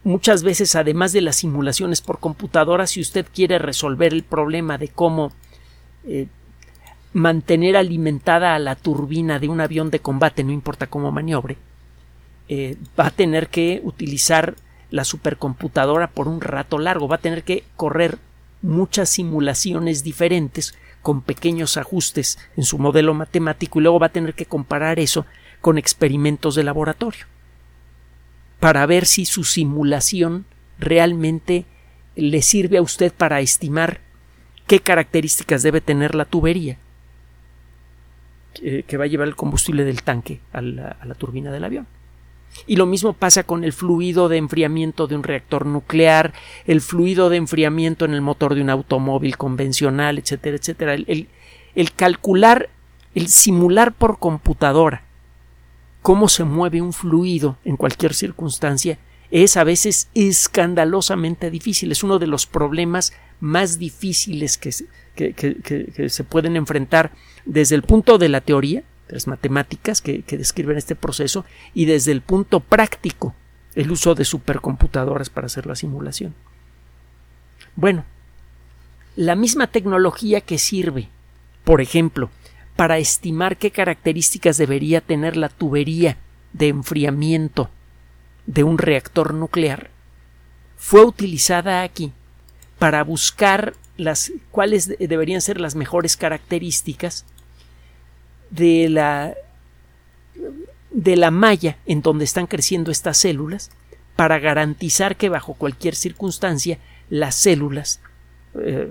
muchas 0.09 0.43
veces, 0.43 0.75
además 0.75 1.13
de 1.13 1.21
las 1.21 1.37
simulaciones 1.37 2.01
por 2.01 2.19
computadora, 2.19 2.87
si 2.87 3.01
usted 3.01 3.27
quiere 3.33 3.59
resolver 3.59 4.15
el 4.15 4.23
problema 4.23 4.79
de 4.79 4.89
cómo 4.89 5.33
eh, 6.05 6.27
mantener 7.13 7.77
alimentada 7.77 8.55
a 8.55 8.59
la 8.59 8.75
turbina 8.75 9.39
de 9.39 9.49
un 9.49 9.61
avión 9.61 9.91
de 9.91 10.01
combate, 10.01 10.43
no 10.45 10.53
importa 10.53 10.87
cómo 10.87 11.13
maniobre, 11.13 11.59
eh, 12.49 12.77
va 12.99 13.09
a 13.09 13.11
tener 13.11 13.49
que 13.49 13.83
utilizar 13.85 14.55
la 14.91 15.05
supercomputadora 15.05 16.09
por 16.09 16.27
un 16.27 16.41
rato 16.41 16.79
largo. 16.79 17.07
Va 17.07 17.17
a 17.17 17.21
tener 17.21 17.43
que 17.43 17.65
correr 17.77 18.19
muchas 18.63 19.11
simulaciones 19.11 20.03
diferentes 20.03 20.75
con 21.03 21.21
pequeños 21.21 21.77
ajustes 21.77 22.39
en 22.57 22.65
su 22.65 22.79
modelo 22.79 23.13
matemático 23.13 23.79
y 23.79 23.83
luego 23.83 24.01
va 24.01 24.07
a 24.07 24.13
tener 24.13 24.33
que 24.33 24.47
comparar 24.47 24.99
eso 24.99 25.27
con 25.61 25.77
experimentos 25.77 26.55
de 26.55 26.65
laboratorio 26.65 27.27
para 28.61 28.85
ver 28.87 29.07
si 29.07 29.25
su 29.25 29.45
simulación 29.45 30.45
realmente 30.79 31.65
le 32.17 32.43
sirve 32.43 32.79
a 32.79 32.83
usted 32.83 33.13
para 33.13 33.41
estimar 33.41 34.01
qué 34.67 34.81
características 34.81 35.63
debe 35.63 35.81
tener 35.81 36.15
la 36.15 36.25
tubería 36.25 36.79
que 38.55 38.97
va 38.97 39.05
a 39.05 39.07
llevar 39.07 39.29
el 39.29 39.37
combustible 39.37 39.85
del 39.85 40.03
tanque 40.03 40.41
a 40.53 40.61
la, 40.61 41.15
turbina 41.17 41.53
del 41.53 41.63
avión. 41.63 41.87
Y 42.67 42.75
lo 42.75 42.87
mismo 42.87 43.13
pasa 43.13 43.45
con 43.45 43.63
el 43.63 43.73
fluido 43.73 44.29
de 44.29 44.39
enfriamiento 44.39 45.07
de 45.07 45.15
un 45.15 45.23
reactor 45.23 45.65
nuclear, 45.65 46.33
el 46.67 46.81
fluido 46.81 47.31
de 47.31 47.37
enfriamiento 47.37 48.05
en 48.05 48.15
el 48.15 48.21
motor 48.21 48.57
de 48.57 48.63
un 48.63 48.71
automóvil 48.71 49.37
convencional, 49.37 50.19
etcétera, 50.19 50.57
etcétera. 50.57 50.95
El 50.95 51.93
calcular, 51.93 52.69
el 53.15 53.29
simular 53.29 53.93
por 53.93 54.19
computadora 54.19 55.08
cómo 56.09 56.31
se 56.31 56.45
mueve 56.45 56.81
un 56.81 56.95
fluido 56.95 57.59
en 57.67 57.77
cualquier 57.77 58.15
circunstancia 58.15 58.99
es 59.31 59.59
a 59.59 59.65
veces 59.65 60.09
escandalosamente 60.15 61.51
difícil. 61.51 61.93
Es 61.93 62.03
uno 62.03 62.19
de 62.19 62.27
los 62.27 62.47
problemas 62.47 63.13
más 63.41 63.79
difíciles 63.79 64.57
que, 64.57 64.73
se 64.73 66.25
pueden 66.25 66.57
enfrentar 66.57 67.13
desde 67.45 67.75
el 67.75 67.83
punto 67.83 68.17
de 68.17 68.31
la 68.31 68.41
teoría, 68.41 68.85
las 69.11 69.27
matemáticas 69.27 70.01
que, 70.01 70.25
describen 70.27 70.79
este 70.79 70.97
proceso, 70.97 71.45
y 71.75 71.85
desde 71.85 72.13
el 72.13 72.23
punto 72.23 72.61
práctico, 72.61 73.35
el 73.75 73.91
uso 73.91 74.15
de 74.15 74.25
supercomputadoras 74.25 75.29
para 75.29 75.49
hacer 75.49 75.67
la 75.67 75.77
simulación. 75.77 76.35
Bueno, 77.77 78.07
la 79.15 79.35
misma 79.35 79.67
tecnología 79.67 80.41
que 80.41 80.57
sirve, 80.57 81.11
por 81.65 81.83
ejemplo, 81.83 82.31
para 82.79 82.99
estimar 82.99 83.57
qué 83.57 83.73
características 83.73 84.57
debería 84.57 85.01
tener 85.01 85.37
la 85.37 85.49
tubería 85.49 86.17
de 86.53 86.69
enfriamiento 86.69 87.71
de 88.47 88.63
un 88.63 88.79
reactor 88.79 89.35
nuclear, 89.35 89.91
fue 90.77 91.05
utilizada 91.05 91.83
aquí 91.83 92.13
para 92.79 93.03
buscar 93.03 93.75
las 93.97 94.31
cuáles 94.53 94.97
deberían 94.97 95.41
ser 95.41 95.61
las 95.61 95.75
mejores 95.75 96.17
características 96.17 97.25
de 98.51 98.89
la 98.89 99.35
de 100.93 101.17
la 101.17 101.33
malla 101.33 101.79
en 101.85 102.01
donde 102.01 102.27
están 102.27 102.47
creciendo 102.47 102.93
estas 102.93 103.19
células 103.19 103.73
para 104.15 104.39
garantizar 104.39 105.17
que 105.17 105.29
bajo 105.29 105.55
cualquier 105.55 105.97
circunstancia 105.97 106.79
las 107.11 107.35
células 107.35 108.01
eh, 108.55 108.89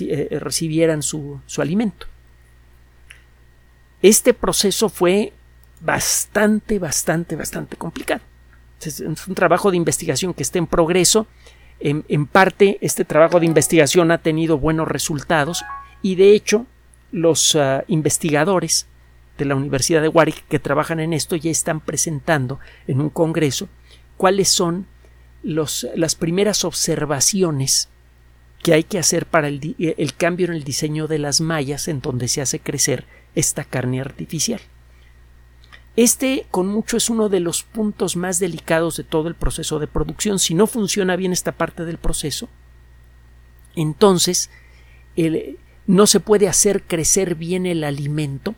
eh, 0.00 0.38
recibieran 0.38 1.02
su, 1.02 1.40
su 1.46 1.62
alimento. 1.62 2.08
Este 4.02 4.34
proceso 4.34 4.88
fue 4.88 5.32
bastante, 5.80 6.78
bastante, 6.78 7.36
bastante 7.36 7.76
complicado. 7.76 8.22
Es 8.80 9.00
un 9.00 9.34
trabajo 9.34 9.70
de 9.70 9.76
investigación 9.76 10.34
que 10.34 10.42
está 10.42 10.58
en 10.58 10.66
progreso. 10.66 11.26
En, 11.80 12.26
parte, 12.26 12.78
este 12.80 13.04
trabajo 13.04 13.40
de 13.40 13.46
investigación 13.46 14.10
ha 14.10 14.18
tenido 14.18 14.58
buenos 14.58 14.88
resultados 14.88 15.64
y, 16.02 16.14
de 16.14 16.34
hecho, 16.34 16.66
los 17.12 17.54
ah, 17.54 17.84
investigadores 17.88 18.86
de 19.38 19.44
la 19.44 19.54
Universidad 19.54 20.02
de 20.02 20.08
Warwick 20.08 20.46
que 20.48 20.58
trabajan 20.58 21.00
en 21.00 21.12
esto 21.12 21.36
ya 21.36 21.50
están 21.50 21.80
presentando 21.80 22.58
en 22.86 23.00
un 23.00 23.10
congreso 23.10 23.68
cuáles 24.16 24.48
son 24.48 24.86
las 25.42 26.14
primeras 26.14 26.64
observaciones 26.64 27.88
que 28.62 28.72
hay 28.72 28.82
que 28.82 28.98
hacer 28.98 29.26
para 29.26 29.48
el 29.48 30.14
cambio 30.16 30.46
en 30.46 30.54
el 30.54 30.64
diseño 30.64 31.06
de 31.06 31.18
las 31.18 31.40
mallas 31.40 31.86
en 31.88 32.00
donde 32.00 32.26
se 32.26 32.40
hace 32.40 32.58
crecer 32.58 33.04
esta 33.36 33.62
carne 33.62 34.00
artificial. 34.00 34.60
Este, 35.94 36.46
con 36.50 36.66
mucho, 36.66 36.96
es 36.96 37.08
uno 37.08 37.28
de 37.28 37.40
los 37.40 37.62
puntos 37.62 38.16
más 38.16 38.38
delicados 38.38 38.96
de 38.96 39.04
todo 39.04 39.28
el 39.28 39.34
proceso 39.34 39.78
de 39.78 39.86
producción. 39.86 40.38
Si 40.38 40.54
no 40.54 40.66
funciona 40.66 41.16
bien 41.16 41.32
esta 41.32 41.52
parte 41.52 41.84
del 41.84 41.98
proceso, 41.98 42.48
entonces 43.76 44.50
no 45.86 46.06
se 46.06 46.20
puede 46.20 46.48
hacer 46.48 46.82
crecer 46.82 47.34
bien 47.34 47.64
el 47.64 47.84
alimento 47.84 48.54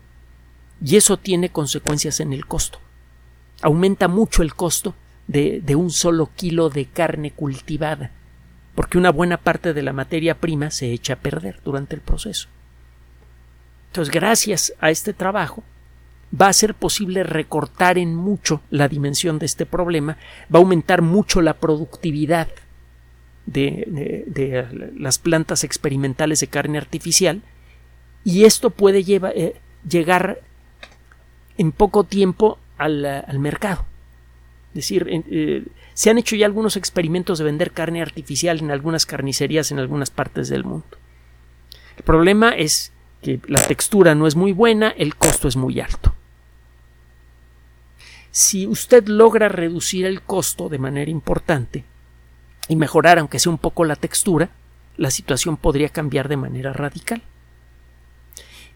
y 0.85 0.97
eso 0.97 1.17
tiene 1.17 1.51
consecuencias 1.51 2.19
en 2.21 2.33
el 2.33 2.47
costo. 2.47 2.81
Aumenta 3.62 4.09
mucho 4.09 4.43
el 4.43 4.55
costo 4.55 4.95
de, 5.29 5.61
de 5.61 5.77
un 5.77 5.91
solo 5.91 6.31
kilo 6.35 6.71
de 6.71 6.87
carne 6.87 7.33
cultivada, 7.33 8.12
porque 8.75 8.99
una 8.99 9.11
buena 9.11 9.37
parte 9.37 9.75
de 9.75 9.83
la 9.83 9.93
materia 9.93 10.41
prima 10.41 10.71
se 10.71 10.93
echa 10.93 11.14
a 11.14 11.21
perder 11.21 11.61
durante 11.64 11.95
el 11.95 12.01
proceso. 12.01 12.49
Entonces, 13.88 14.12
gracias 14.12 14.74
a 14.81 14.90
este 14.90 15.12
trabajo, 15.12 15.64
va 16.38 16.48
a 16.48 16.53
ser 16.53 16.74
posible 16.74 17.22
recortar 17.22 17.98
en 17.98 18.14
mucho 18.14 18.61
la 18.70 18.88
dimensión 18.88 19.38
de 19.38 19.46
este 19.46 19.66
problema, 19.66 20.18
va 20.55 20.59
a 20.59 20.62
aumentar 20.62 21.03
mucho 21.03 21.40
la 21.40 21.55
productividad 21.55 22.48
de, 23.46 24.92
las 24.96 25.18
plantas 25.18 25.64
experimentales 25.64 26.40
de 26.40 26.48
carne 26.48 26.77
artificial 26.77 27.42
y 28.24 28.44
esto 28.44 28.70
puede 28.70 29.01
eh, 29.01 29.57
llegar 29.88 30.40
en 31.57 31.72
poco 31.72 32.05
tiempo 32.05 32.59
al, 32.77 33.24
mercado. 33.38 33.87
Es 34.70 34.74
decir, 34.74 35.07
eh, 35.11 35.64
se 35.94 36.11
han 36.11 36.18
hecho 36.18 36.37
ya 36.37 36.44
algunos 36.44 36.77
experimentos 36.77 37.38
de 37.38 37.46
vender 37.46 37.72
carne 37.72 38.03
artificial 38.03 38.59
en 38.59 38.70
algunas 38.70 39.07
carnicerías 39.07 39.72
en 39.72 39.79
algunas 39.79 40.11
partes 40.11 40.48
del 40.51 40.64
mundo. 40.64 40.87
El 41.96 42.05
problema 42.05 42.51
es 42.51 42.92
que 43.22 43.40
la 43.46 43.61
textura 43.61 44.14
no 44.14 44.26
es 44.26 44.37
muy 44.37 44.52
buena, 44.52 44.88
el 44.90 45.16
costo 45.16 45.48
es 45.48 45.57
muy 45.57 45.81
alto. 45.81 46.14
Si 48.31 48.66
usted 48.66 49.09
logra 49.09 49.48
reducir 49.48 50.07
el 50.07 50.22
costo 50.22 50.68
de 50.68 50.78
manera 50.78 51.11
importante 51.11 51.85
y 52.68 52.76
mejorar 52.76 53.18
aunque 53.18 53.38
sea 53.38 53.50
un 53.50 53.59
poco 53.59 53.85
la 53.85 53.96
textura, 53.96 54.50
la 54.96 55.11
situación 55.11 55.57
podría 55.57 55.88
cambiar 55.88 56.28
de 56.28 56.37
manera 56.37 56.72
radical. 56.72 57.22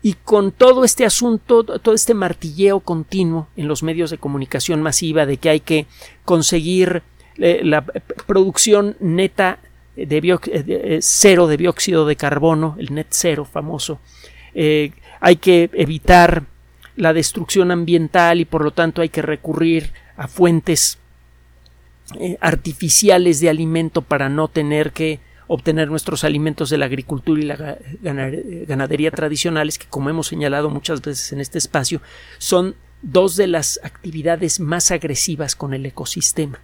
Y 0.04 0.14
con 0.14 0.50
todo 0.50 0.84
este 0.84 1.04
asunto, 1.04 1.62
todo 1.62 1.94
este 1.94 2.14
martilleo 2.14 2.80
continuo 2.80 3.46
en 3.56 3.68
los 3.68 3.84
medios 3.84 4.10
de 4.10 4.18
comunicación 4.18 4.82
masiva 4.82 5.26
de 5.26 5.36
que 5.36 5.50
hay 5.50 5.60
que 5.60 5.86
conseguir 6.24 7.02
eh, 7.36 7.60
la 7.62 7.84
producción 8.26 8.96
neta 8.98 9.60
de, 9.94 10.38
eh, 10.46 10.98
cero 11.02 11.46
de 11.46 11.56
dióxido 11.56 12.06
de 12.06 12.16
carbono, 12.16 12.76
el 12.78 12.94
net 12.94 13.08
cero 13.10 13.44
famoso, 13.44 14.00
eh, 14.54 14.92
hay 15.20 15.36
que 15.36 15.70
evitar 15.72 16.44
la 16.96 17.12
destrucción 17.12 17.70
ambiental 17.70 18.40
y 18.40 18.44
por 18.44 18.62
lo 18.64 18.70
tanto 18.70 19.02
hay 19.02 19.08
que 19.08 19.22
recurrir 19.22 19.92
a 20.16 20.28
fuentes 20.28 20.98
artificiales 22.40 23.40
de 23.40 23.48
alimento 23.48 24.02
para 24.02 24.28
no 24.28 24.48
tener 24.48 24.92
que 24.92 25.20
obtener 25.46 25.88
nuestros 25.88 26.24
alimentos 26.24 26.70
de 26.70 26.78
la 26.78 26.86
agricultura 26.86 27.40
y 27.40 27.44
la 27.44 27.78
ganadería 28.02 29.10
tradicionales, 29.10 29.78
que 29.78 29.86
como 29.86 30.10
hemos 30.10 30.28
señalado 30.28 30.70
muchas 30.70 31.02
veces 31.02 31.32
en 31.32 31.40
este 31.40 31.58
espacio, 31.58 32.00
son 32.38 32.74
dos 33.02 33.36
de 33.36 33.48
las 33.48 33.80
actividades 33.82 34.60
más 34.60 34.90
agresivas 34.90 35.56
con 35.56 35.74
el 35.74 35.84
ecosistema. 35.84 36.60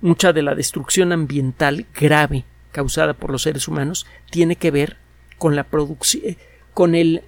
Mucha 0.00 0.32
de 0.32 0.42
la 0.42 0.54
destrucción 0.54 1.12
ambiental 1.12 1.86
grave 1.94 2.44
causada 2.72 3.14
por 3.14 3.30
los 3.30 3.42
seres 3.42 3.68
humanos 3.68 4.06
tiene 4.30 4.56
que 4.56 4.70
ver 4.70 4.96
con 5.38 5.56
la 5.56 5.64
producción, 5.64 6.36
con 6.74 6.94
el 6.94 7.22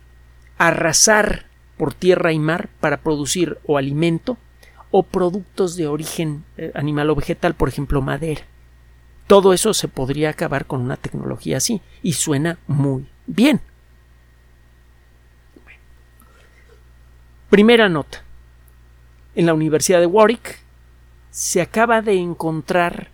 arrasar 0.58 1.46
por 1.76 1.94
tierra 1.94 2.32
y 2.32 2.38
mar 2.38 2.68
para 2.80 2.98
producir 2.98 3.58
o 3.64 3.78
alimento 3.78 4.36
o 4.90 5.02
productos 5.02 5.76
de 5.76 5.86
origen 5.86 6.44
eh, 6.58 6.72
animal 6.74 7.10
o 7.10 7.14
vegetal, 7.14 7.54
por 7.54 7.68
ejemplo, 7.68 8.02
madera. 8.02 8.42
Todo 9.26 9.52
eso 9.52 9.72
se 9.72 9.88
podría 9.88 10.30
acabar 10.30 10.66
con 10.66 10.80
una 10.80 10.96
tecnología 10.96 11.56
así 11.56 11.80
y 12.02 12.14
suena 12.14 12.58
muy 12.66 13.06
bien. 13.26 13.60
Primera 17.48 17.88
nota. 17.88 18.22
En 19.34 19.46
la 19.46 19.54
Universidad 19.54 20.00
de 20.00 20.06
Warwick 20.06 20.58
se 21.30 21.62
acaba 21.62 22.02
de 22.02 22.14
encontrar 22.14 23.10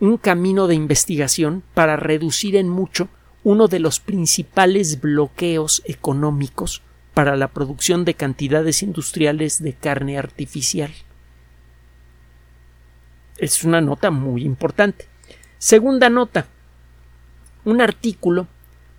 un 0.00 0.16
camino 0.16 0.66
de 0.66 0.74
investigación 0.74 1.62
para 1.74 1.96
reducir 1.96 2.56
en 2.56 2.68
mucho 2.68 3.08
uno 3.44 3.68
de 3.68 3.78
los 3.78 4.00
principales 4.00 5.00
bloqueos 5.00 5.82
económicos 5.84 6.82
para 7.12 7.36
la 7.36 7.48
producción 7.48 8.04
de 8.04 8.14
cantidades 8.14 8.82
industriales 8.82 9.62
de 9.62 9.74
carne 9.74 10.18
artificial. 10.18 10.90
Es 13.36 13.62
una 13.62 13.80
nota 13.80 14.10
muy 14.10 14.44
importante. 14.44 15.06
Segunda 15.58 16.08
nota. 16.08 16.46
Un 17.64 17.80
artículo 17.80 18.48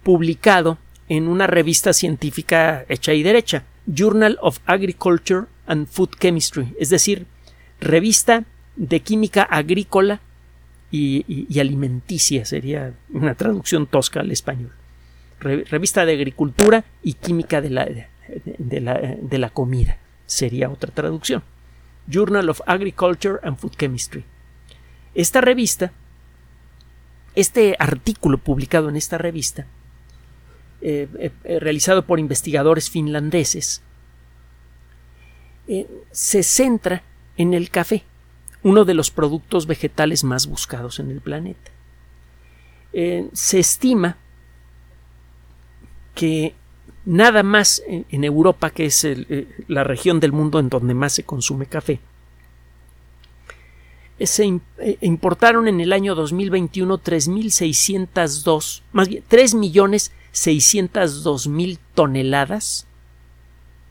publicado 0.03 0.77
en 1.09 1.27
una 1.27 1.47
revista 1.47 1.93
científica 1.93 2.85
hecha 2.87 3.13
y 3.13 3.23
derecha, 3.23 3.63
Journal 3.87 4.37
of 4.41 4.59
Agriculture 4.65 5.45
and 5.67 5.87
Food 5.87 6.11
Chemistry, 6.19 6.75
es 6.79 6.89
decir, 6.89 7.25
revista 7.79 8.45
de 8.75 8.99
química 8.99 9.43
agrícola 9.43 10.21
y, 10.91 11.59
alimenticia, 11.59 12.45
sería 12.45 12.93
una 13.09 13.35
traducción 13.35 13.87
tosca 13.87 14.21
al 14.21 14.31
español. 14.31 14.71
revista 15.39 16.05
de 16.05 16.13
agricultura 16.13 16.85
y 17.03 17.13
química 17.13 17.61
de 17.61 17.69
la, 17.69 17.85
de 17.85 19.37
la 19.37 19.49
comida, 19.49 19.97
sería 20.25 20.69
otra 20.69 20.93
traducción. 20.93 21.43
Journal 22.07 22.49
of 22.49 22.61
Agriculture 22.65 23.39
and 23.43 23.57
Food 23.57 23.75
Chemistry. 23.77 24.23
Esta 25.15 25.41
revista 25.41 25.91
este 27.35 27.75
artículo 27.79 28.37
publicado 28.37 28.89
en 28.89 28.95
esta 28.95 29.17
revista, 29.17 29.67
eh, 30.81 31.07
eh, 31.19 31.31
eh, 31.43 31.59
realizado 31.59 32.05
por 32.05 32.19
investigadores 32.19 32.89
finlandeses, 32.89 33.81
se 36.11 36.43
centra 36.43 37.01
en 37.37 37.55
el 37.55 37.71
café, 37.71 38.03
uno 38.65 38.83
de 38.83 38.95
los 38.95 39.11
productos 39.11 39.67
vegetales 39.67 40.23
más 40.23 40.47
buscados 40.47 40.99
en 40.99 41.11
el 41.11 41.21
planeta. 41.21 41.69
se 42.91 43.59
estima 43.59 44.17
que 46.15 46.55
nada 47.05 47.43
más 47.43 47.83
en, 47.87 48.23
Europa, 48.23 48.71
que 48.71 48.85
es 48.85 49.07
la 49.67 49.83
región 49.83 50.19
del 50.19 50.31
mundo 50.31 50.57
en 50.57 50.69
donde 50.69 50.95
más 50.95 51.13
se 51.13 51.23
consume 51.23 51.67
café, 51.67 51.99
se 54.19 54.59
eh, 54.79 54.97
importaron 55.01 55.67
en 55.67 55.79
el 55.79 55.93
año 55.93 56.15
2021 56.15 56.97
3.602, 56.97 58.81
más 58.93 59.09
bien 59.09 59.23
3.602.000 59.29 61.77
toneladas 61.93 62.87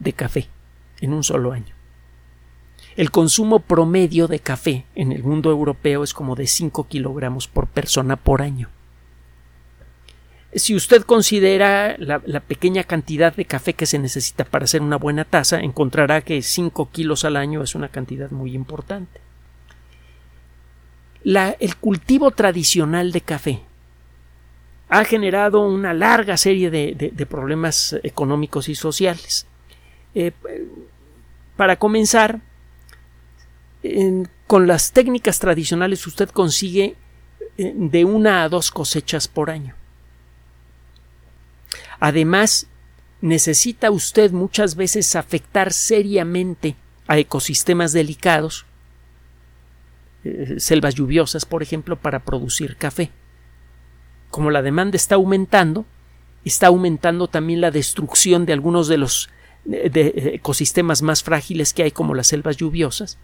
de 0.01 0.13
café 0.15 0.49
en 1.01 1.13
un 1.13 1.23
solo 1.23 1.53
año. 1.53 1.74
El 2.97 3.11
consumo 3.11 3.61
promedio 3.61 4.29
de 4.29 4.39
café 4.39 4.85
en 4.95 5.13
el 5.13 5.25
mundo 5.25 5.51
europeo 5.51 6.05
es 6.05 6.15
como 6.15 6.37
de 6.37 6.47
5 6.47 6.87
kilogramos 6.87 7.49
por 7.49 7.67
persona 7.67 8.17
por 8.17 8.43
año. 8.43 8.69
Si 10.55 10.77
usted 10.77 11.03
considera 11.03 11.97
la, 11.99 12.21
pequeña 12.41 12.85
cantidad 12.85 13.35
de 13.35 13.45
café 13.45 13.73
que 13.73 13.87
se 13.87 13.99
necesita 13.99 14.45
para 14.45 14.67
hacer 14.67 14.83
una 14.83 14.97
buena 14.97 15.25
taza, 15.25 15.59
encontrará 15.59 16.21
que 16.21 16.41
5 16.43 16.91
kilos 16.93 17.25
al 17.25 17.37
año 17.37 17.63
es 17.63 17.75
una 17.75 17.89
cantidad 17.89 18.31
muy 18.31 18.55
importante 18.55 19.21
el 21.25 21.77
cultivo 21.77 22.31
tradicional 22.31 23.13
de 23.13 23.21
café 23.21 23.61
ha 24.89 25.05
generado 25.05 25.67
una 25.67 25.95
larga 25.95 26.37
serie 26.37 26.71
de, 26.71 27.27
problemas 27.27 27.97
económicos 28.03 28.69
y 28.69 28.75
sociales. 28.75 29.47
Eh, 30.15 30.33
para 31.57 31.77
comenzar, 31.77 32.41
con 34.47 34.67
las 34.67 34.93
técnicas 34.93 35.39
tradicionales 35.39 36.07
usted 36.07 36.29
consigue 36.31 36.97
eh, 37.57 37.73
de 37.75 38.05
una 38.05 38.43
a 38.43 38.49
dos 38.49 38.71
cosechas 38.71 39.29
por 39.29 39.51
año. 39.51 39.75
Además, 42.01 42.67
necesita 43.21 43.91
usted 43.91 44.33
muchas 44.33 44.77
veces 44.77 45.17
afectar 45.17 45.73
seriamente 45.73 46.77
a 47.07 47.19
ecosistemas 47.19 47.93
delicados 47.93 48.67
eh, 50.25 50.55
selvas 50.59 50.95
lluviosas, 50.95 51.45
por 51.45 51.63
ejemplo, 51.63 51.97
para 51.97 52.25
producir 52.25 52.77
café. 52.77 53.11
Como 54.31 54.51
la 54.51 54.63
demanda 54.63 54.97
está 54.97 55.17
aumentando, 55.17 55.85
está 56.45 56.69
aumentando 56.69 57.29
también 57.29 57.61
la 57.61 57.71
destrucción 57.71 58.47
de 58.47 58.55
algunos 58.55 58.89
de 58.89 58.97
los 58.97 59.29
eh, 59.71 60.33
ecosistemas 60.35 61.03
más 61.03 61.23
frágiles 61.23 61.75
que 61.75 61.83
hay, 61.83 61.91
como 61.91 62.15
las 62.15 62.29
selvas 62.29 62.57
lluviosas, 62.57 63.19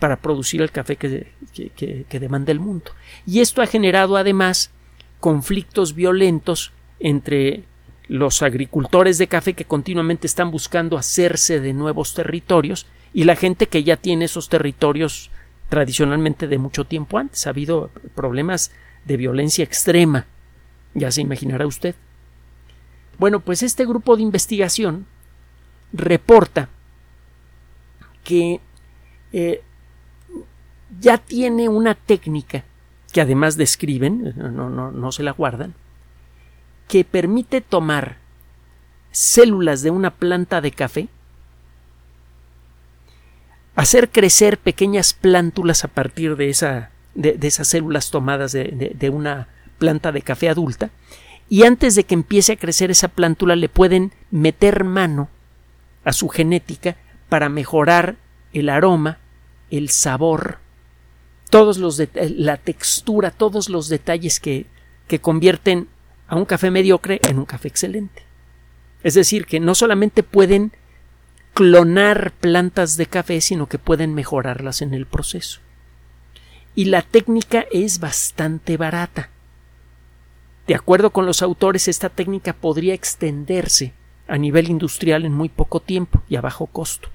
para 0.00 0.16
producir 0.16 0.62
el 0.62 0.72
café 0.72 0.96
que, 0.96 1.30
que, 1.52 2.20
demanda 2.20 2.50
el 2.50 2.58
mundo. 2.58 2.90
Y 3.26 3.40
esto 3.40 3.62
ha 3.62 3.66
generado 3.66 4.16
además 4.16 4.70
conflictos 5.20 5.94
violentos 5.94 6.72
entre 6.98 7.64
los 8.08 8.42
agricultores 8.42 9.18
de 9.18 9.28
café 9.28 9.52
que 9.52 9.66
continuamente 9.66 10.26
están 10.26 10.50
buscando 10.50 10.98
hacerse 10.98 11.60
de 11.60 11.74
nuevos 11.74 12.14
territorios 12.14 12.86
y 13.12 13.24
la 13.24 13.36
gente 13.36 13.68
que 13.68 13.84
ya 13.84 13.96
tiene 13.96 14.24
esos 14.24 14.48
territorios 14.48 15.30
tradicionalmente 15.68 16.48
de 16.48 16.58
mucho 16.58 16.86
tiempo 16.86 17.18
antes. 17.18 17.46
Ha 17.46 17.50
habido 17.50 17.90
problemas 18.14 18.72
de 19.04 19.18
violencia 19.18 19.62
extrema, 19.62 20.26
ya 20.94 21.12
se 21.12 21.20
imaginará 21.20 21.66
usted. 21.66 21.94
Bueno, 23.18 23.40
pues 23.40 23.62
este 23.62 23.84
grupo 23.84 24.16
de 24.16 24.22
investigación 24.22 25.06
reporta 25.92 26.70
que 28.24 28.60
eh, 29.32 29.62
ya 30.98 31.18
tiene 31.18 31.68
una 31.68 31.94
técnica 31.94 32.64
que 33.12 33.20
además 33.20 33.56
describen, 33.56 34.34
no, 34.36 34.70
no, 34.70 34.90
no 34.90 35.12
se 35.12 35.22
la 35.22 35.32
guardan, 35.32 35.74
que 36.88 37.04
permite 37.04 37.60
tomar 37.60 38.18
células 39.10 39.82
de 39.82 39.90
una 39.90 40.10
planta 40.10 40.60
de 40.60 40.70
café 40.70 41.08
hacer 43.80 44.10
crecer 44.10 44.58
pequeñas 44.58 45.14
plántulas 45.14 45.84
a 45.84 45.88
partir 45.88 46.36
de, 46.36 46.50
esa, 46.50 46.90
de, 47.14 47.38
esas 47.40 47.68
células 47.68 48.10
tomadas 48.10 48.52
de, 48.52 49.10
una 49.10 49.48
planta 49.78 50.12
de 50.12 50.20
café 50.20 50.50
adulta 50.50 50.90
y 51.48 51.64
antes 51.64 51.94
de 51.94 52.04
que 52.04 52.14
empiece 52.14 52.52
a 52.52 52.56
crecer 52.56 52.90
esa 52.90 53.08
plántula 53.08 53.56
le 53.56 53.70
pueden 53.70 54.12
meter 54.30 54.84
mano 54.84 55.28
a 56.04 56.12
su 56.12 56.28
genética 56.28 56.96
para 57.28 57.48
mejorar 57.48 58.16
el 58.52 58.68
aroma, 58.68 59.18
el 59.70 59.88
sabor, 59.88 60.58
todos 61.50 61.78
los 61.78 62.02
la 62.14 62.56
textura, 62.56 63.30
todos 63.30 63.68
los 63.68 63.88
detalles 63.88 64.40
que, 64.40 64.66
que 65.08 65.20
convierten 65.20 65.88
a 66.28 66.36
un 66.36 66.44
café 66.44 66.70
mediocre 66.70 67.20
en 67.28 67.38
un 67.38 67.44
café 67.44 67.68
excelente. 67.68 68.22
Es 69.02 69.14
decir, 69.14 69.46
que 69.46 69.60
no 69.60 69.74
solamente 69.74 70.22
pueden 70.22 70.72
clonar 71.54 72.32
plantas 72.40 72.96
de 72.96 73.06
café, 73.06 73.40
sino 73.40 73.66
que 73.68 73.78
pueden 73.78 74.14
mejorarlas 74.14 74.82
en 74.82 74.94
el 74.94 75.06
proceso. 75.06 75.60
Y 76.74 76.86
la 76.86 77.02
técnica 77.02 77.66
es 77.72 77.98
bastante 77.98 78.76
barata. 78.76 79.30
De 80.68 80.76
acuerdo 80.76 81.10
con 81.10 81.26
los 81.26 81.42
autores, 81.42 81.88
esta 81.88 82.08
técnica 82.08 82.52
podría 82.52 82.94
extenderse 82.94 83.92
a 84.28 84.38
nivel 84.38 84.70
industrial 84.70 85.24
en 85.24 85.32
muy 85.32 85.48
poco 85.48 85.80
tiempo 85.80 86.22
y 86.28 86.36
a 86.36 86.40
bajo 86.40 86.66
costo. 86.66 87.08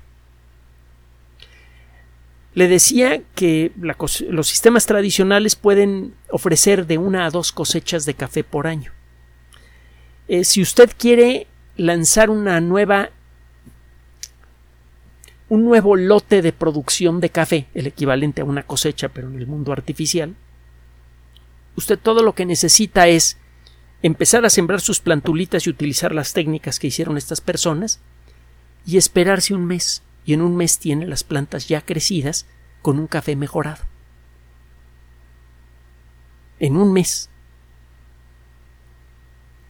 Le 2.56 2.70
decía 2.70 3.22
que 3.36 3.72
los 3.76 4.48
sistemas 4.48 4.86
tradicionales 4.86 5.58
pueden 5.58 6.14
ofrecer 6.30 6.88
de 6.88 6.98
una 6.98 7.26
a 7.26 7.30
dos 7.30 7.52
cosechas 7.52 8.06
de 8.06 8.14
café 8.14 8.46
por 8.46 8.66
año. 8.66 8.94
Eh, 10.30 10.46
si 10.46 10.62
usted 10.62 10.90
quiere 10.98 11.48
lanzar 11.76 12.30
una 12.30 12.60
nueva 12.62 13.10
un 15.48 15.64
nuevo 15.64 15.96
lote 15.96 16.42
de 16.42 16.54
producción 16.54 17.20
de 17.20 17.30
café, 17.30 17.68
el 17.76 17.86
equivalente 17.86 18.42
a 18.42 18.46
una 18.46 18.64
cosecha 18.64 19.10
pero 19.10 19.28
en 19.28 19.38
el 19.38 19.46
mundo 19.46 19.72
artificial, 19.72 20.34
usted 21.76 22.00
todo 22.00 22.24
lo 22.24 22.34
que 22.34 22.46
necesita 22.46 23.08
es 23.08 23.38
empezar 24.02 24.46
a 24.46 24.50
sembrar 24.50 24.82
sus 24.82 25.02
plantulitas 25.02 25.68
y 25.68 25.70
utilizar 25.70 26.16
las 26.16 26.34
técnicas 26.34 26.80
que 26.80 26.88
hicieron 26.88 27.18
estas 27.18 27.42
personas 27.42 28.00
y 28.88 28.98
esperarse 28.98 29.54
un 29.54 29.66
mes 29.66 30.02
y 30.26 30.34
en 30.34 30.42
un 30.42 30.56
mes 30.56 30.80
tiene 30.80 31.06
las 31.06 31.24
plantas 31.24 31.68
ya 31.68 31.82
crecidas 31.82 32.46
con 32.82 33.00
un 33.00 33.08
café 33.08 33.36
mejorado. 33.36 33.84
En 36.60 36.78
un 36.78 36.94
mes. 36.94 37.30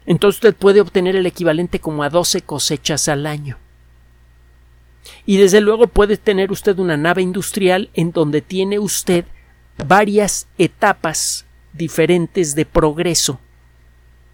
Entonces 0.05 0.37
usted 0.37 0.55
puede 0.55 0.81
obtener 0.81 1.15
el 1.15 1.25
equivalente 1.25 1.79
como 1.79 2.03
a 2.03 2.09
12 2.09 2.41
cosechas 2.41 3.07
al 3.07 3.25
año. 3.25 3.57
Y 5.25 5.37
desde 5.37 5.61
luego 5.61 5.87
puede 5.87 6.17
tener 6.17 6.51
usted 6.51 6.79
una 6.79 6.97
nave 6.97 7.21
industrial 7.21 7.89
en 7.93 8.11
donde 8.11 8.41
tiene 8.41 8.79
usted 8.79 9.25
varias 9.77 10.47
etapas 10.57 11.45
diferentes 11.73 12.55
de 12.55 12.65
progreso 12.65 13.39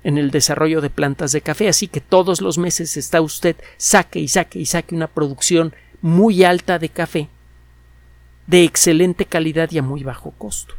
en 0.04 0.18
el 0.18 0.32
desarrollo 0.32 0.82
de 0.82 0.90
plantas 0.90 1.32
de 1.32 1.42
café, 1.42 1.70
así 1.70 1.88
que 1.88 2.02
todos 2.02 2.42
los 2.42 2.58
meses 2.58 2.98
está 2.98 3.22
usted 3.22 3.56
saque 3.78 4.20
y 4.20 4.28
saque 4.28 4.60
y 4.60 4.66
saque 4.66 4.96
una 4.96 5.08
producción 5.08 5.76
muy 6.02 6.44
alta 6.44 6.80
de 6.80 6.90
café 6.90 7.30
de 8.48 8.64
excelente 8.64 9.26
calidad 9.26 9.72
y 9.72 9.78
a 9.78 9.82
muy 9.82 10.04
bajo 10.04 10.32
costo. 10.32 10.76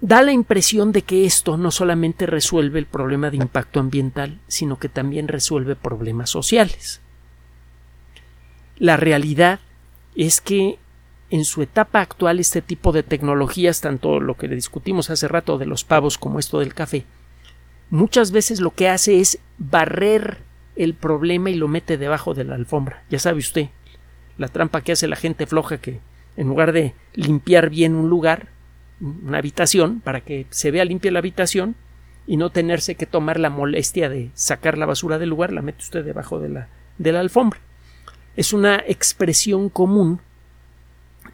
da 0.00 0.22
la 0.22 0.32
impresión 0.32 0.90
de 0.92 1.02
que 1.02 1.24
esto 1.24 1.56
no 1.56 1.70
solamente 1.70 2.26
resuelve 2.26 2.80
el 2.80 2.86
problema 2.86 3.30
de 3.30 3.36
impacto 3.36 3.78
ambiental, 3.78 4.40
sino 4.48 4.78
que 4.78 4.88
también 4.88 5.28
resuelve 5.28 5.76
problemas 5.76 6.30
sociales. 6.30 7.00
La 8.76 8.96
realidad 8.96 9.60
es 10.16 10.40
que 10.40 10.78
en 11.30 11.44
su 11.44 11.62
etapa 11.62 12.00
actual 12.00 12.40
este 12.40 12.60
tipo 12.60 12.92
de 12.92 13.02
tecnologías, 13.02 13.80
tanto 13.80 14.20
lo 14.20 14.36
que 14.36 14.48
le 14.48 14.56
discutimos 14.56 15.10
hace 15.10 15.28
rato 15.28 15.58
de 15.58 15.66
los 15.66 15.84
pavos 15.84 16.18
como 16.18 16.38
esto 16.38 16.58
del 16.58 16.74
café, 16.74 17.04
muchas 17.90 18.32
veces 18.32 18.60
lo 18.60 18.72
que 18.72 18.88
hace 18.88 19.20
es 19.20 19.38
barrer 19.58 20.45
el 20.76 20.94
problema 20.94 21.50
y 21.50 21.54
lo 21.54 21.68
mete 21.68 21.96
debajo 21.96 22.34
de 22.34 22.44
la 22.44 22.54
alfombra. 22.54 23.02
Ya 23.10 23.18
sabe 23.18 23.38
usted, 23.38 23.68
la 24.38 24.48
trampa 24.48 24.82
que 24.82 24.92
hace 24.92 25.08
la 25.08 25.16
gente 25.16 25.46
floja 25.46 25.78
que 25.78 26.00
en 26.36 26.48
lugar 26.48 26.72
de 26.72 26.94
limpiar 27.14 27.70
bien 27.70 27.94
un 27.94 28.10
lugar, 28.10 28.48
una 29.00 29.38
habitación, 29.38 30.00
para 30.00 30.20
que 30.20 30.46
se 30.50 30.70
vea 30.70 30.84
limpia 30.84 31.10
la 31.10 31.20
habitación 31.20 31.74
y 32.26 32.36
no 32.36 32.50
tenerse 32.50 32.94
que 32.94 33.06
tomar 33.06 33.40
la 33.40 33.50
molestia 33.50 34.08
de 34.08 34.30
sacar 34.34 34.76
la 34.76 34.86
basura 34.86 35.18
del 35.18 35.30
lugar, 35.30 35.52
la 35.52 35.62
mete 35.62 35.82
usted 35.82 36.04
debajo 36.04 36.38
de 36.38 36.50
la, 36.50 36.68
de 36.98 37.12
la 37.12 37.20
alfombra. 37.20 37.60
Es 38.36 38.52
una 38.52 38.76
expresión 38.86 39.70
común 39.70 40.20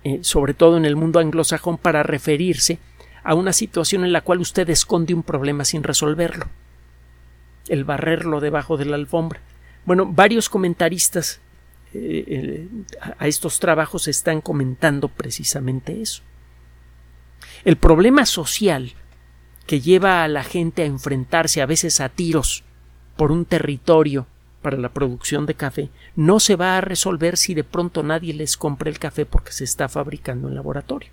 eh, 0.05 0.18
sobre 0.22 0.55
todo 0.55 0.76
en 0.76 0.85
el 0.85 0.96
mundo 0.96 1.20
anglosajón, 1.20 1.78
para 1.78 2.02
referirse 2.02 2.78
a 3.22 3.35
una 3.35 3.52
situación 3.52 4.05
en 4.05 4.12
la 4.12 4.22
cual 4.22 4.40
usted 4.40 4.68
esconde 4.68 5.14
un 5.14 5.22
problema 5.22 5.64
sin 5.64 5.85
resolverlo. 5.85 6.46
El 7.68 7.85
barrerlo 7.85 8.40
debajo 8.40 8.77
de 8.77 8.85
la 8.85 8.96
alfombra. 8.96 9.40
Bueno, 9.85 10.07
varios 10.07 10.48
comentaristas 10.48 11.40
eh, 11.94 12.25
eh, 12.27 12.68
a 13.18 13.27
estos 13.27 13.61
trabajos 13.61 14.09
están 14.09 14.40
comentando 14.40 15.09
precisamente 15.09 16.01
eso. 16.01 16.22
El 17.64 17.77
problema 17.77 18.27
social 18.27 18.92
que 19.66 19.81
lleva 19.81 20.25
a 20.25 20.29
la 20.29 20.44
gente 20.44 20.83
a 20.83 20.87
enfrentarse 20.87 21.62
a 21.62 21.66
veces 21.66 22.01
a 22.01 22.09
tiros 22.09 22.64
por 23.16 23.31
un 23.31 23.44
territorio 23.44 24.27
para 24.62 24.77
la 24.77 24.92
producción 24.92 25.44
de 25.44 25.55
café 25.55 25.90
no 26.16 26.40
se 26.40 26.57
va 26.57 26.79
a 26.79 26.81
resolver 26.81 27.37
si 27.37 27.55
de 27.55 27.64
pronto 27.64 28.03
nadie 28.03 28.33
les 28.33 28.57
compre 28.57 28.90
el 28.90 28.98
café 28.98 29.27
porque 29.27 29.53
se 29.53 29.64
está 29.64 29.88
fabricando 29.88 30.48
en 30.48 30.55
laboratorio. 30.55 31.11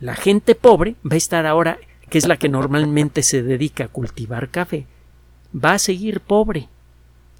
La 0.00 0.14
gente 0.14 0.54
pobre 0.54 0.96
va 1.04 1.14
a 1.14 1.16
estar 1.16 1.46
ahora, 1.46 1.78
que 2.10 2.18
es 2.18 2.26
la 2.26 2.36
que 2.36 2.48
normalmente 2.48 3.22
se 3.22 3.42
dedica 3.42 3.84
a 3.84 3.88
cultivar 3.88 4.50
café, 4.50 4.86
va 5.54 5.72
a 5.72 5.78
seguir 5.78 6.20
pobre, 6.20 6.68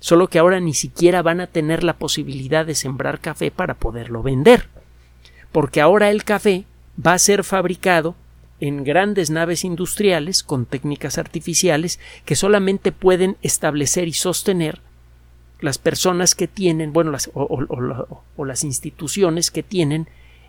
solo 0.01 0.29
que 0.29 0.39
ahora 0.39 0.61
ni 0.61 0.75
siquiera 0.75 1.23
van 1.23 1.41
a 1.41 1.47
tener 1.47 1.85
la 1.85 1.95
posibilidad 1.95 2.67
de 2.67 2.75
sembrar 2.75 3.21
café 3.21 3.51
para 3.51 3.75
poderlo 3.75 4.23
vender, 4.23 4.69
porque 5.53 5.81
ahora 5.81 6.11
el 6.11 6.25
café 6.25 6.65
va 7.05 7.15
a 7.15 7.19
ser 7.19 7.45
fabricado 7.45 8.15
en 8.61 8.85
grandes 8.85 9.31
naves 9.31 9.65
industriales 9.65 10.43
con 10.43 10.67
técnicas 10.67 11.19
artificiales 11.19 12.01
que 12.25 12.37
solamente 12.37 12.93
pueden 12.93 13.37
establecer 13.43 14.09
y 14.09 14.13
sostener 14.13 14.81
las 15.61 15.79
personas 15.79 16.35
que 16.35 16.49
tienen, 16.49 16.93
bueno, 16.93 17.11
las, 17.11 17.31
o, 17.35 18.45
las 18.45 18.65
instituciones 18.65 19.51
que 19.51 19.63
tienen 19.63 20.09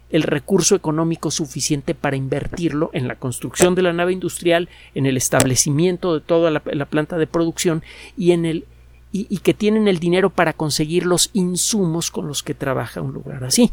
el 0.09 0.23
recurso 0.23 0.75
económico 0.75 1.31
suficiente 1.31 1.93
para 1.93 2.15
invertirlo 2.15 2.89
en 2.93 3.07
la 3.07 3.15
construcción 3.15 3.75
de 3.75 3.83
la 3.83 3.93
nave 3.93 4.13
industrial, 4.13 4.69
en 4.95 5.05
el 5.05 5.17
establecimiento 5.17 6.13
de 6.13 6.21
toda 6.21 6.49
la, 6.51 6.59
planta 6.61 7.17
de 7.17 7.27
producción 7.27 7.83
y 8.17 8.31
en 8.31 8.45
el 8.45 8.65
y, 9.11 9.39
que 9.39 9.55
tienen 9.55 9.87
el 9.87 9.99
dinero 9.99 10.29
para 10.29 10.53
conseguir 10.53 11.05
los 11.05 11.31
insumos 11.33 12.11
con 12.11 12.27
los 12.27 12.43
que 12.43 12.53
trabaja 12.53 13.01
un 13.01 13.13
lugar 13.13 13.43
así. 13.43 13.71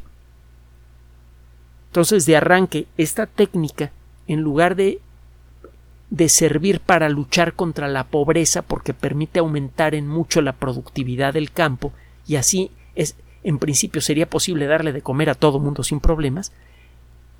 Entonces, 1.88 2.25
de 2.25 2.37
arranque, 2.37 2.87
esta 2.96 3.27
técnica 3.27 3.92
en 4.27 4.40
lugar 4.40 4.77
de 4.77 5.01
de 6.11 6.29
servir 6.29 6.81
para 6.81 7.09
luchar 7.09 7.55
contra 7.55 7.88
la 7.88 8.05
pobreza 8.05 8.62
porque 8.62 8.94
permite 8.94 9.40
aumentar 9.40 9.94
en 9.94 10.07
mucho 10.07 10.40
la 10.40 10.53
productividad 10.53 11.35
del 11.35 11.51
campo 11.51 11.92
y 12.29 12.37
así 12.37 12.70
es 12.94 13.16
en 13.46 13.61
principio 13.61 14.00
sería 14.00 14.28
posible 14.28 14.66
darle 14.66 14.92
de 14.92 15.02
comer 15.02 15.30
a 15.30 15.37
todo 15.37 15.61
mundo 15.61 15.85
sin 15.85 16.00
problemas, 16.00 16.50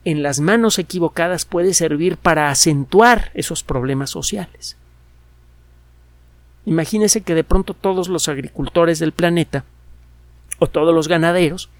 en 0.04 0.22
las 0.22 0.38
manos 0.38 0.78
equivocadas 0.78 1.44
puede 1.44 1.74
servir 1.74 2.16
para 2.16 2.48
acentuar 2.48 3.32
esos 3.34 3.64
problemas 3.64 4.08
sociales. 4.08 4.76
Imagínese 6.64 7.22
que 7.22 7.34
de 7.34 7.42
pronto 7.42 7.74
todos 7.74 8.06
los 8.06 8.28
agricultores 8.28 9.00
del 9.00 9.10
planeta 9.10 9.64
o 10.60 10.68
todos 10.68 10.94
los 10.94 11.08
ganaderos 11.08 11.70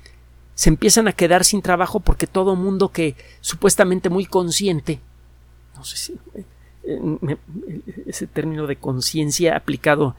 se 0.56 0.70
empiezan 0.70 1.06
a 1.06 1.12
quedar 1.12 1.44
sin 1.44 1.62
trabajo 1.62 2.00
porque 2.00 2.26
todo 2.26 2.56
mundo 2.56 2.88
que 2.88 3.14
supuestamente 3.40 4.10
muy 4.10 4.26
consciente, 4.26 4.98
no 5.76 5.84
sé 5.84 5.96
si 5.96 6.14
eh, 6.82 7.36
ese 8.06 8.26
término 8.26 8.66
de 8.66 8.74
conciencia 8.74 9.54
aplicado 9.56 10.16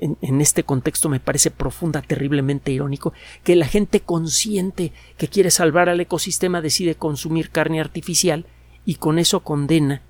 en, 0.00 0.40
este 0.40 0.64
contexto 0.64 1.08
me 1.08 1.20
parece 1.20 1.50
profunda, 1.50 2.00
terriblemente 2.02 2.72
irónico, 2.72 3.12
que 3.44 3.54
la 3.54 3.66
gente 3.66 4.00
consciente 4.00 4.92
que 5.18 5.28
quiere 5.28 5.50
salvar 5.50 5.88
al 5.88 6.00
ecosistema 6.00 6.62
decide 6.62 6.94
consumir 6.94 7.50
carne 7.50 7.80
artificial 7.80 8.46
y 8.86 8.94
con 8.94 9.18
eso 9.18 9.40
condena 9.40 10.02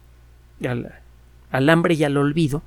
al 0.63 1.69
hambre 1.69 1.95
y 1.95 2.05
al 2.05 2.17
olvido 2.17 2.63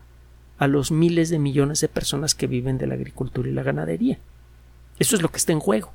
a 0.58 0.68
los 0.68 0.92
miles 0.92 1.30
de 1.30 1.40
millones 1.40 1.80
de 1.80 1.88
personas 1.88 2.36
que 2.36 2.48
viven 2.48 2.78
de 2.78 2.88
la 2.88 2.96
agricultura 2.96 3.50
y 3.50 3.54
la 3.54 3.64
ganadería. 3.64 4.20
Eso 5.00 5.16
es 5.16 5.22
lo 5.22 5.30
que 5.30 5.38
está 5.38 5.54
en 5.54 5.60
juego. 5.60 5.92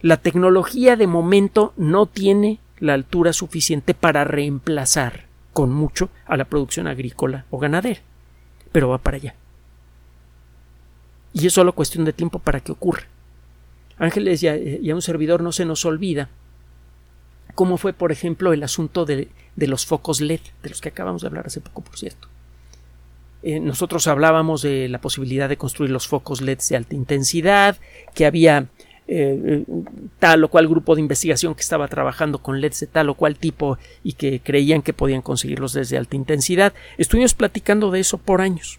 La 0.00 0.16
tecnología 0.16 0.96
de 0.96 1.06
momento 1.06 1.72
no 1.76 2.06
tiene 2.06 2.60
la 2.78 2.94
altura 2.94 3.32
suficiente 3.32 3.94
para 3.94 4.24
reemplazar 4.24 5.26
con 5.52 5.72
mucho 5.72 6.08
a 6.26 6.36
la 6.36 6.44
producción 6.44 6.86
agrícola 6.86 7.44
o 7.50 7.58
ganadera, 7.58 8.00
pero 8.72 8.88
va 8.88 8.98
para 8.98 9.16
allá. 9.16 9.34
Y 11.40 11.46
es 11.46 11.52
solo 11.52 11.74
cuestión 11.74 12.04
de 12.04 12.12
tiempo 12.12 12.38
para 12.38 12.60
que 12.60 12.72
ocurra. 12.72 13.04
Ángeles 13.98 14.42
y 14.42 14.90
a, 14.90 14.94
un 14.94 15.02
servidor 15.02 15.42
no 15.42 15.52
se 15.52 15.64
nos 15.64 15.84
olvida 15.84 16.28
cómo 17.54 17.76
fue, 17.76 17.92
por 17.92 18.12
ejemplo, 18.12 18.52
el 18.52 18.62
asunto 18.62 19.04
de, 19.04 19.28
los 19.56 19.86
focos 19.86 20.20
LED, 20.20 20.40
de 20.62 20.70
los 20.70 20.80
que 20.80 20.90
acabamos 20.90 21.22
de 21.22 21.28
hablar 21.28 21.46
hace 21.46 21.60
poco, 21.60 21.82
por 21.82 21.98
cierto. 21.98 22.28
Eh, 23.42 23.58
nosotros 23.58 24.06
hablábamos 24.06 24.62
de 24.62 24.88
la 24.88 25.00
posibilidad 25.00 25.48
de 25.48 25.56
construir 25.56 25.90
los 25.90 26.06
focos 26.06 26.40
LED 26.40 26.58
de 26.68 26.76
alta 26.76 26.94
intensidad, 26.94 27.76
que 28.14 28.26
había 28.26 28.68
eh, 29.10 29.64
tal 30.18 30.44
o 30.44 30.48
cual 30.48 30.68
grupo 30.68 30.94
de 30.94 31.00
investigación 31.00 31.54
que 31.54 31.62
estaba 31.62 31.88
trabajando 31.88 32.40
con 32.40 32.60
LEDs 32.60 32.80
de 32.80 32.86
tal 32.88 33.08
o 33.08 33.14
cual 33.14 33.36
tipo 33.36 33.78
y 34.04 34.12
que 34.12 34.40
creían 34.40 34.82
que 34.82 34.92
podían 34.92 35.22
conseguirlos 35.22 35.72
desde 35.72 35.96
alta 35.96 36.14
intensidad. 36.14 36.74
Estuvimos 36.98 37.32
platicando 37.32 37.90
de 37.90 38.00
eso 38.00 38.18
por 38.18 38.42
años. 38.42 38.78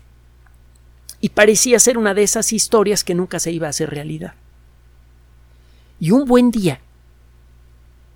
Y 1.22 1.30
parecía 1.30 1.80
ser 1.80 1.98
una 1.98 2.14
de 2.14 2.24
esas 2.24 2.54
historias 2.54 3.04
que 3.04 3.16
nunca 3.16 3.40
se 3.40 3.52
iba 3.52 3.68
a 3.68 3.72
hacer 3.72 3.90
realidad. 3.90 4.34
Y 6.00 6.12
un 6.12 6.26
buen 6.26 6.52
día 6.52 6.80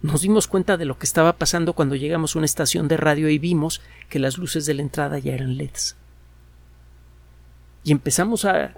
nos 0.01 0.21
dimos 0.21 0.47
cuenta 0.47 0.77
de 0.77 0.85
lo 0.85 0.97
que 0.97 1.05
estaba 1.05 1.33
pasando 1.33 1.73
cuando 1.73 1.95
llegamos 1.95 2.35
a 2.35 2.39
una 2.39 2.45
estación 2.45 2.87
de 2.87 2.97
radio 2.97 3.29
y 3.29 3.39
vimos 3.39 3.81
que 4.09 4.19
las 4.19 4.37
luces 4.37 4.65
de 4.65 4.73
la 4.73 4.81
entrada 4.81 5.17
ya 5.17 5.33
eran 5.33 5.57
LEDs. 5.57 5.95
Y 7.85 7.91
empezamos 7.91 8.45
a, 8.45 8.73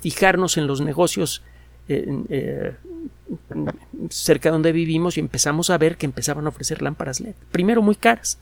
fijarnos 0.00 0.56
en 0.56 0.66
los 0.66 0.80
negocios 0.80 1.42
eh, 1.88 2.74
cerca 4.10 4.48
de 4.48 4.52
donde 4.52 4.72
vivimos 4.72 5.16
y 5.16 5.20
empezamos 5.20 5.70
a 5.70 5.78
ver 5.78 5.96
que 5.96 6.06
empezaban 6.06 6.46
a 6.46 6.50
ofrecer 6.50 6.82
lámparas 6.82 7.20
LED. 7.20 7.34
Primero 7.50 7.82
muy 7.82 7.94
caras, 7.94 8.38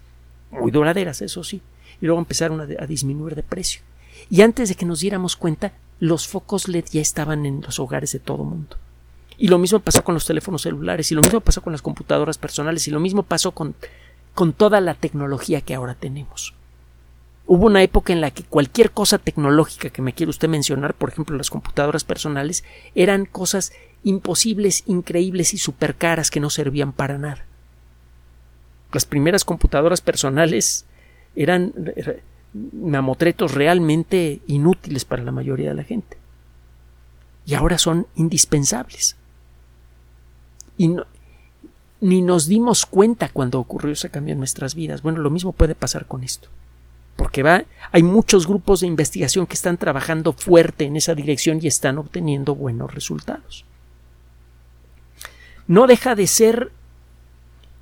muy 0.50 0.70
duraderas, 0.70 1.22
eso 1.22 1.42
sí, 1.44 1.60
y 2.00 2.06
luego 2.06 2.20
empezaron 2.20 2.60
a, 2.60 2.86
disminuir 2.86 3.34
de 3.34 3.42
precio. 3.42 3.82
Y 4.30 4.42
antes 4.42 4.68
de 4.68 4.74
que 4.74 4.86
nos 4.86 5.00
diéramos 5.00 5.36
cuenta, 5.36 5.72
los 6.00 6.26
focos 6.28 6.68
LED 6.68 6.86
ya 6.90 7.00
estaban 7.00 7.46
en 7.46 7.60
los 7.62 7.78
hogares 7.78 8.12
de 8.12 8.18
todo 8.18 8.44
mundo. 8.44 8.76
Y 9.38 9.48
lo 9.48 9.58
mismo 9.58 9.80
pasó 9.80 10.02
con 10.02 10.14
los 10.14 10.26
teléfonos 10.26 10.62
celulares, 10.62 11.12
y 11.12 11.14
lo 11.14 11.22
mismo 11.22 11.40
pasó 11.40 11.62
con 11.62 11.72
las 11.72 11.82
computadoras 11.82 12.38
personales, 12.38 12.88
y 12.88 12.90
lo 12.90 13.00
mismo 13.00 13.22
pasó 13.22 13.52
con, 13.52 13.74
con 14.34 14.52
toda 14.52 14.80
la 14.80 14.94
tecnología 14.94 15.60
que 15.60 15.74
ahora 15.74 15.94
tenemos. 15.94 16.54
Hubo 17.46 17.66
una 17.66 17.82
época 17.82 18.12
en 18.12 18.20
la 18.20 18.32
que 18.32 18.42
cualquier 18.42 18.90
cosa 18.90 19.18
tecnológica 19.18 19.90
que 19.90 20.02
me 20.02 20.12
quiera 20.12 20.30
usted 20.30 20.48
mencionar, 20.48 20.94
por 20.94 21.10
ejemplo 21.10 21.36
las 21.36 21.50
computadoras 21.50 22.02
personales, 22.02 22.64
eran 22.96 23.24
cosas 23.24 23.72
imposibles, 24.02 24.82
increíbles 24.86 25.54
y 25.54 25.58
super 25.58 25.94
caras 25.94 26.30
que 26.30 26.40
no 26.40 26.50
servían 26.50 26.92
para 26.92 27.18
nada. 27.18 27.44
Las 28.92 29.04
primeras 29.04 29.44
computadoras 29.44 30.00
personales 30.00 30.86
eran 31.36 31.72
mamotretos 32.72 33.54
realmente 33.54 34.40
inútiles 34.46 35.04
para 35.04 35.22
la 35.22 35.32
mayoría 35.32 35.70
de 35.70 35.74
la 35.74 35.84
gente. 35.84 36.16
Y 37.44 37.54
ahora 37.54 37.78
son 37.78 38.06
indispensables. 38.16 39.16
Y 40.78 40.96
ni 42.00 42.22
nos 42.22 42.46
dimos 42.46 42.86
cuenta 42.86 43.28
cuando 43.28 43.58
ocurrió 43.58 43.92
ese 43.92 44.10
cambio 44.10 44.32
en 44.32 44.38
nuestras 44.38 44.74
vidas. 44.74 45.02
Bueno, 45.02 45.20
lo 45.20 45.30
mismo 45.30 45.52
puede 45.52 45.74
pasar 45.74 46.06
con 46.06 46.24
esto 46.24 46.48
porque 47.16 47.42
va, 47.42 47.64
hay 47.92 48.02
muchos 48.02 48.46
grupos 48.46 48.80
de 48.80 48.86
investigación 48.86 49.46
que 49.46 49.54
están 49.54 49.78
trabajando 49.78 50.32
fuerte 50.34 50.84
en 50.84 50.96
esa 50.96 51.14
dirección 51.14 51.58
y 51.60 51.66
están 51.66 51.98
obteniendo 51.98 52.54
buenos 52.54 52.94
resultados. 52.94 53.64
No 55.66 55.86
deja 55.86 56.14
de 56.14 56.26
ser 56.26 56.70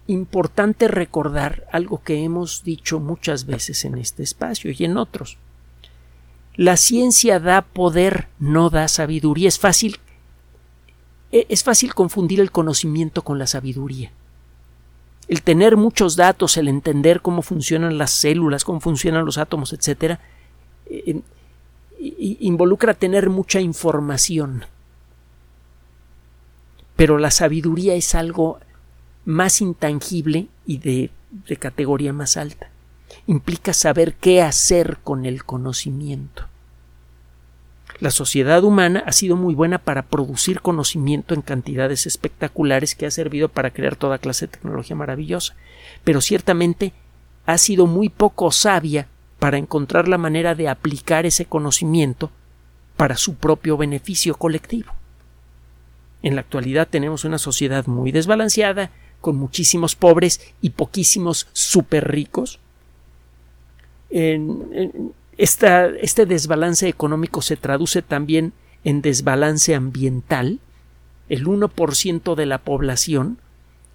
importante 0.07 0.89
recordar 0.89 1.67
algo 1.73 2.03
que 2.03 2.25
hemos 2.25 2.63
dicho 2.63 3.01
muchas 3.01 3.47
veces 3.47 3.85
en 3.85 3.97
este 3.97 4.23
espacio 4.23 4.71
y 4.77 4.85
en 4.85 4.97
otros. 4.97 5.39
La 6.57 6.77
ciencia 6.77 7.41
da 7.41 7.63
poder, 7.63 8.29
no 8.39 8.71
da 8.71 8.87
sabiduría. 8.89 9.49
Es 9.49 9.59
fácil, 9.59 9.99
e, 11.33 11.47
es 11.49 11.65
fácil 11.65 11.95
confundir 11.95 12.41
el 12.41 12.53
conocimiento 12.53 13.23
con 13.23 13.39
la 13.39 13.47
sabiduría 13.47 14.13
el 15.29 15.43
tener 15.43 15.77
muchos 15.77 16.17
datos, 16.17 16.57
el 16.57 16.69
entender 16.69 17.23
cómo 17.23 17.43
funcionan 17.43 17.99
las 17.99 18.11
células, 18.11 18.65
cómo 18.65 18.81
funcionan 18.81 19.25
los 19.25 19.39
átomos, 19.39 19.73
etcétera, 19.73 20.21
eh, 20.87 21.21
involucra 21.99 22.95
tener 22.95 23.31
mucha 23.31 23.61
información. 23.61 24.67
Pero 26.97 27.19
la 27.19 27.31
sabiduría 27.31 27.95
es 27.95 28.15
algo 28.15 28.59
más 29.25 29.61
intangible 29.61 30.49
y 30.67 30.79
de, 30.79 31.11
categoría 31.59 32.13
más 32.13 32.37
alta. 32.37 32.69
Implica 33.27 33.73
saber 33.73 34.15
qué 34.15 34.43
hacer 34.43 34.99
con 35.03 35.25
el 35.25 35.45
conocimiento. 35.45 36.47
La 38.01 38.11
sociedad 38.11 38.65
humana 38.65 39.05
ha 39.07 39.13
sido 39.13 39.37
muy 39.37 39.55
buena 39.55 39.79
para 39.79 40.03
producir 40.03 40.61
conocimiento 40.61 41.33
en 41.33 41.43
cantidades 41.43 42.07
espectaculares 42.07 42.95
que 42.95 43.07
ha 43.07 43.11
servido 43.11 43.49
para 43.49 43.71
crear 43.71 43.95
toda 43.95 44.19
clase 44.19 44.47
de 44.47 44.53
tecnología 44.53 44.97
maravillosa, 44.97 45.55
pero 46.03 46.21
ciertamente 46.21 46.93
ha 47.47 47.57
sido 47.57 47.87
muy 47.87 48.09
poco 48.09 48.51
sabia 48.51 49.07
para 49.39 49.59
encontrar 49.59 50.09
la 50.09 50.19
manera 50.19 50.55
de 50.55 50.69
aplicar 50.69 51.25
ese 51.25 51.45
conocimiento 51.45 52.31
para 52.97 53.17
su 53.17 53.37
propio 53.37 53.77
beneficio 53.77 54.35
colectivo. 54.35 54.93
En 56.23 56.35
la 56.35 56.41
actualidad 56.41 56.89
tenemos 56.89 57.25
una 57.25 57.39
sociedad 57.39 57.87
muy 57.87 58.11
desbalanceada, 58.11 58.91
con 59.25 59.37
muchísimos 59.37 59.97
pobres 59.97 60.39
y 60.61 60.69
poquísimos 60.69 61.49
súper 61.55 62.07
ricos. 62.11 62.61
En, 64.11 65.15
este 65.39 66.27
desbalance 66.27 66.87
económico 66.89 67.41
se 67.41 67.57
traduce 67.57 68.03
también 68.03 68.53
en 68.85 69.01
desbalance 69.01 69.75
ambiental. 69.75 70.61
El 71.31 71.47
1% 71.47 72.35
de 72.35 72.45
la 72.45 72.59
población 72.59 73.39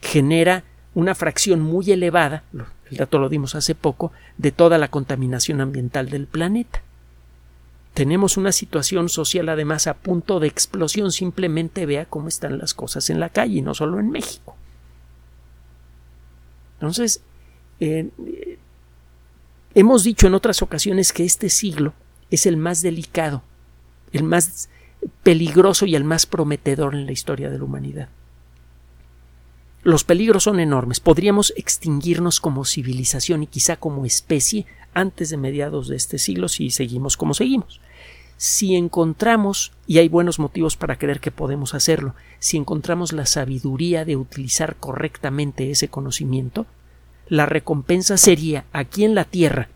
genera 0.02 0.64
una 0.96 1.14
fracción 1.14 1.62
muy 1.62 1.92
elevada, 1.92 2.42
el 2.90 2.98
dato 2.98 3.20
lo 3.20 3.30
dimos 3.30 3.54
hace 3.54 3.76
poco, 3.76 4.12
de 4.40 4.52
toda 4.52 4.80
la 4.80 4.88
contaminación 4.88 5.62
ambiental 5.62 6.10
del 6.10 6.26
planeta. 6.26 6.82
Tenemos 7.94 8.36
una 8.36 8.52
situación 8.52 9.10
social 9.10 9.48
además 9.50 9.86
a 9.86 9.94
punto 9.94 10.40
de 10.40 10.48
explosión, 10.48 11.12
simplemente 11.12 11.86
vea 11.86 12.06
cómo 12.06 12.30
están 12.30 12.58
las 12.58 12.74
cosas 12.74 13.12
en 13.12 13.20
la 13.20 13.30
calle, 13.30 13.62
no 13.62 13.76
solo 13.76 14.00
en 14.00 14.10
México. 14.10 14.56
Entonces, 16.80 17.22
Hemos 19.76 20.04
dicho 20.04 20.26
en 20.26 20.34
otras 20.34 20.62
ocasiones 20.62 21.14
que 21.14 21.24
este 21.24 21.50
siglo 21.50 21.94
es 22.32 22.46
el 22.46 22.58
más 22.58 22.82
delicado, 22.82 23.44
el 24.12 24.24
más 24.24 24.70
peligroso 25.22 25.86
y 25.86 25.96
el 25.96 26.04
más 26.04 26.26
prometedor 26.26 26.96
en 26.96 27.06
la 27.06 27.12
historia 27.12 27.50
de 27.50 27.60
la 27.60 27.64
humanidad. 27.64 28.10
Los 29.84 30.04
peligros 30.04 30.44
son 30.44 30.60
enormes. 30.60 31.00
Podríamos 31.00 31.54
extinguirnos 31.56 32.42
como 32.42 32.66
civilización 32.66 33.44
y 33.44 33.48
quizá 33.48 33.78
como 33.78 34.06
especie 34.06 34.66
antes 34.94 35.30
de 35.30 35.38
mediados 35.38 35.88
de 35.88 35.96
este 35.96 36.18
siglo 36.18 36.50
si 36.50 36.72
seguimos 36.72 37.16
como 37.16 37.34
seguimos. 37.34 37.80
Si 38.40 38.78
encontramos, 38.78 39.74
y 39.86 39.98
hay 39.98 40.08
buenos 40.08 40.40
motivos 40.40 40.78
para 40.78 40.98
creer 40.98 41.20
que 41.20 41.30
podemos 41.30 41.74
hacerlo, 41.74 42.16
si 42.40 42.56
encontramos 42.56 43.12
la 43.12 43.26
sabiduría 43.26 44.06
de 44.06 44.16
utilizar 44.16 44.78
correctamente 44.78 45.72
ese 45.72 45.90
conocimiento, 45.90 46.66
la 47.28 47.46
recompensa 47.46 48.16
sería 48.16 48.64
aquí 48.72 49.04
en 49.04 49.14
la 49.14 49.26
Tierra 49.26 49.68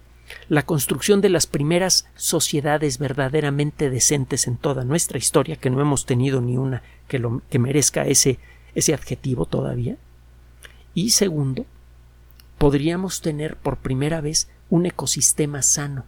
la 0.48 0.62
construcción 0.62 1.20
de 1.20 1.28
las 1.28 1.46
primeras 1.46 2.08
sociedades 2.16 3.00
verdaderamente 3.00 3.90
decentes 3.90 4.48
en 4.48 4.56
toda 4.56 4.86
nuestra 4.86 5.18
historia, 5.18 5.58
que 5.58 5.70
no 5.70 5.82
hemos 5.82 6.06
tenido 6.06 6.40
ni 6.40 6.56
una 6.56 6.84
que, 7.10 7.20
lo, 7.20 7.42
que 7.50 7.60
merezca 7.60 8.08
ese, 8.08 8.40
ese 8.76 8.94
adjetivo 8.94 9.46
todavía. 9.46 9.98
Y 10.94 11.10
segundo, 11.10 11.66
podríamos 12.58 13.20
tener 13.20 13.58
por 13.58 13.76
primera 13.76 14.22
vez 14.22 14.48
un 14.70 14.86
ecosistema 14.86 15.62
sano 15.62 16.06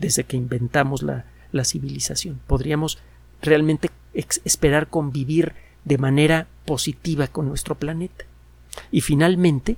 desde 0.00 0.24
que 0.24 0.36
inventamos 0.36 1.04
la, 1.04 1.26
la 1.54 1.64
civilización. 1.64 2.40
Podríamos 2.46 2.98
realmente 3.40 3.90
esperar 4.12 4.88
convivir 4.88 5.54
de 5.84 5.98
manera 5.98 6.46
positiva 6.66 7.28
con 7.28 7.48
nuestro 7.48 7.76
planeta. 7.76 8.24
Y 8.90 9.00
finalmente, 9.00 9.76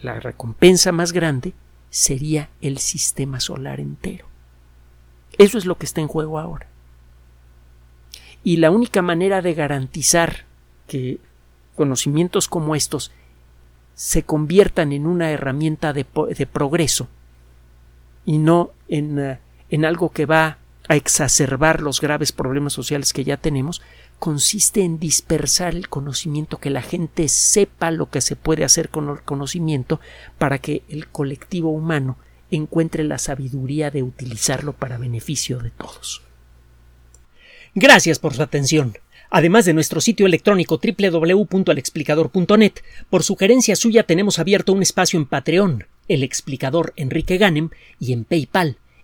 la 0.00 0.20
recompensa 0.20 0.92
más 0.92 1.12
grande 1.12 1.52
sería 1.90 2.48
el 2.60 2.78
sistema 2.78 3.40
solar 3.40 3.80
entero. 3.80 4.26
Eso 5.36 5.58
es 5.58 5.66
lo 5.66 5.76
que 5.76 5.86
está 5.86 6.00
en 6.00 6.08
juego 6.08 6.38
ahora. 6.38 6.66
Y 8.44 8.58
la 8.58 8.70
única 8.70 9.02
manera 9.02 9.42
de 9.42 9.54
garantizar 9.54 10.44
que 10.86 11.18
conocimientos 11.74 12.48
como 12.48 12.74
estos 12.74 13.10
se 13.94 14.22
conviertan 14.22 14.92
en 14.92 15.06
una 15.06 15.30
herramienta 15.30 15.92
de, 15.92 16.04
progreso 16.04 17.08
y 18.24 18.38
no 18.38 18.70
en, 18.88 19.18
eh, 19.18 19.40
en 19.70 19.84
algo 19.84 20.10
que 20.10 20.24
va 20.24 20.58
a 20.88 20.96
exacerbar 20.96 21.82
los 21.82 22.00
graves 22.00 22.32
problemas 22.32 22.72
sociales 22.72 23.12
que 23.12 23.24
ya 23.24 23.36
tenemos, 23.36 23.82
consiste 24.18 24.82
en 24.82 24.98
dispersar 24.98 25.74
el 25.74 25.88
conocimiento, 25.88 26.58
que 26.58 26.70
la 26.70 26.82
gente 26.82 27.28
sepa 27.28 27.90
lo 27.90 28.10
que 28.10 28.20
se 28.20 28.36
puede 28.36 28.64
hacer 28.64 28.88
con 28.88 29.08
el 29.08 29.22
conocimiento 29.22 30.00
para 30.38 30.58
que 30.58 30.82
el 30.88 31.08
colectivo 31.08 31.70
humano 31.70 32.16
encuentre 32.50 33.04
la 33.04 33.18
sabiduría 33.18 33.90
de 33.90 34.02
utilizarlo 34.02 34.72
para 34.72 34.98
beneficio 34.98 35.58
de 35.58 35.70
todos. 35.70 36.22
Gracias 37.74 38.18
por 38.18 38.34
su 38.34 38.42
atención. 38.42 38.96
Además 39.30 39.66
de 39.66 39.74
nuestro 39.74 40.00
sitio 40.00 40.24
electrónico 40.26 40.80
www.alexplicador.net, 40.82 42.72
por 43.10 43.22
sugerencia 43.22 43.76
suya 43.76 44.04
tenemos 44.04 44.38
abierto 44.38 44.72
un 44.72 44.80
espacio 44.80 45.20
en 45.20 45.26
Patreon, 45.26 45.86
el 46.08 46.22
explicador 46.22 46.94
Enrique 46.96 47.36
Ganem, 47.36 47.68
y 48.00 48.14
en 48.14 48.24
PayPal, 48.24 48.78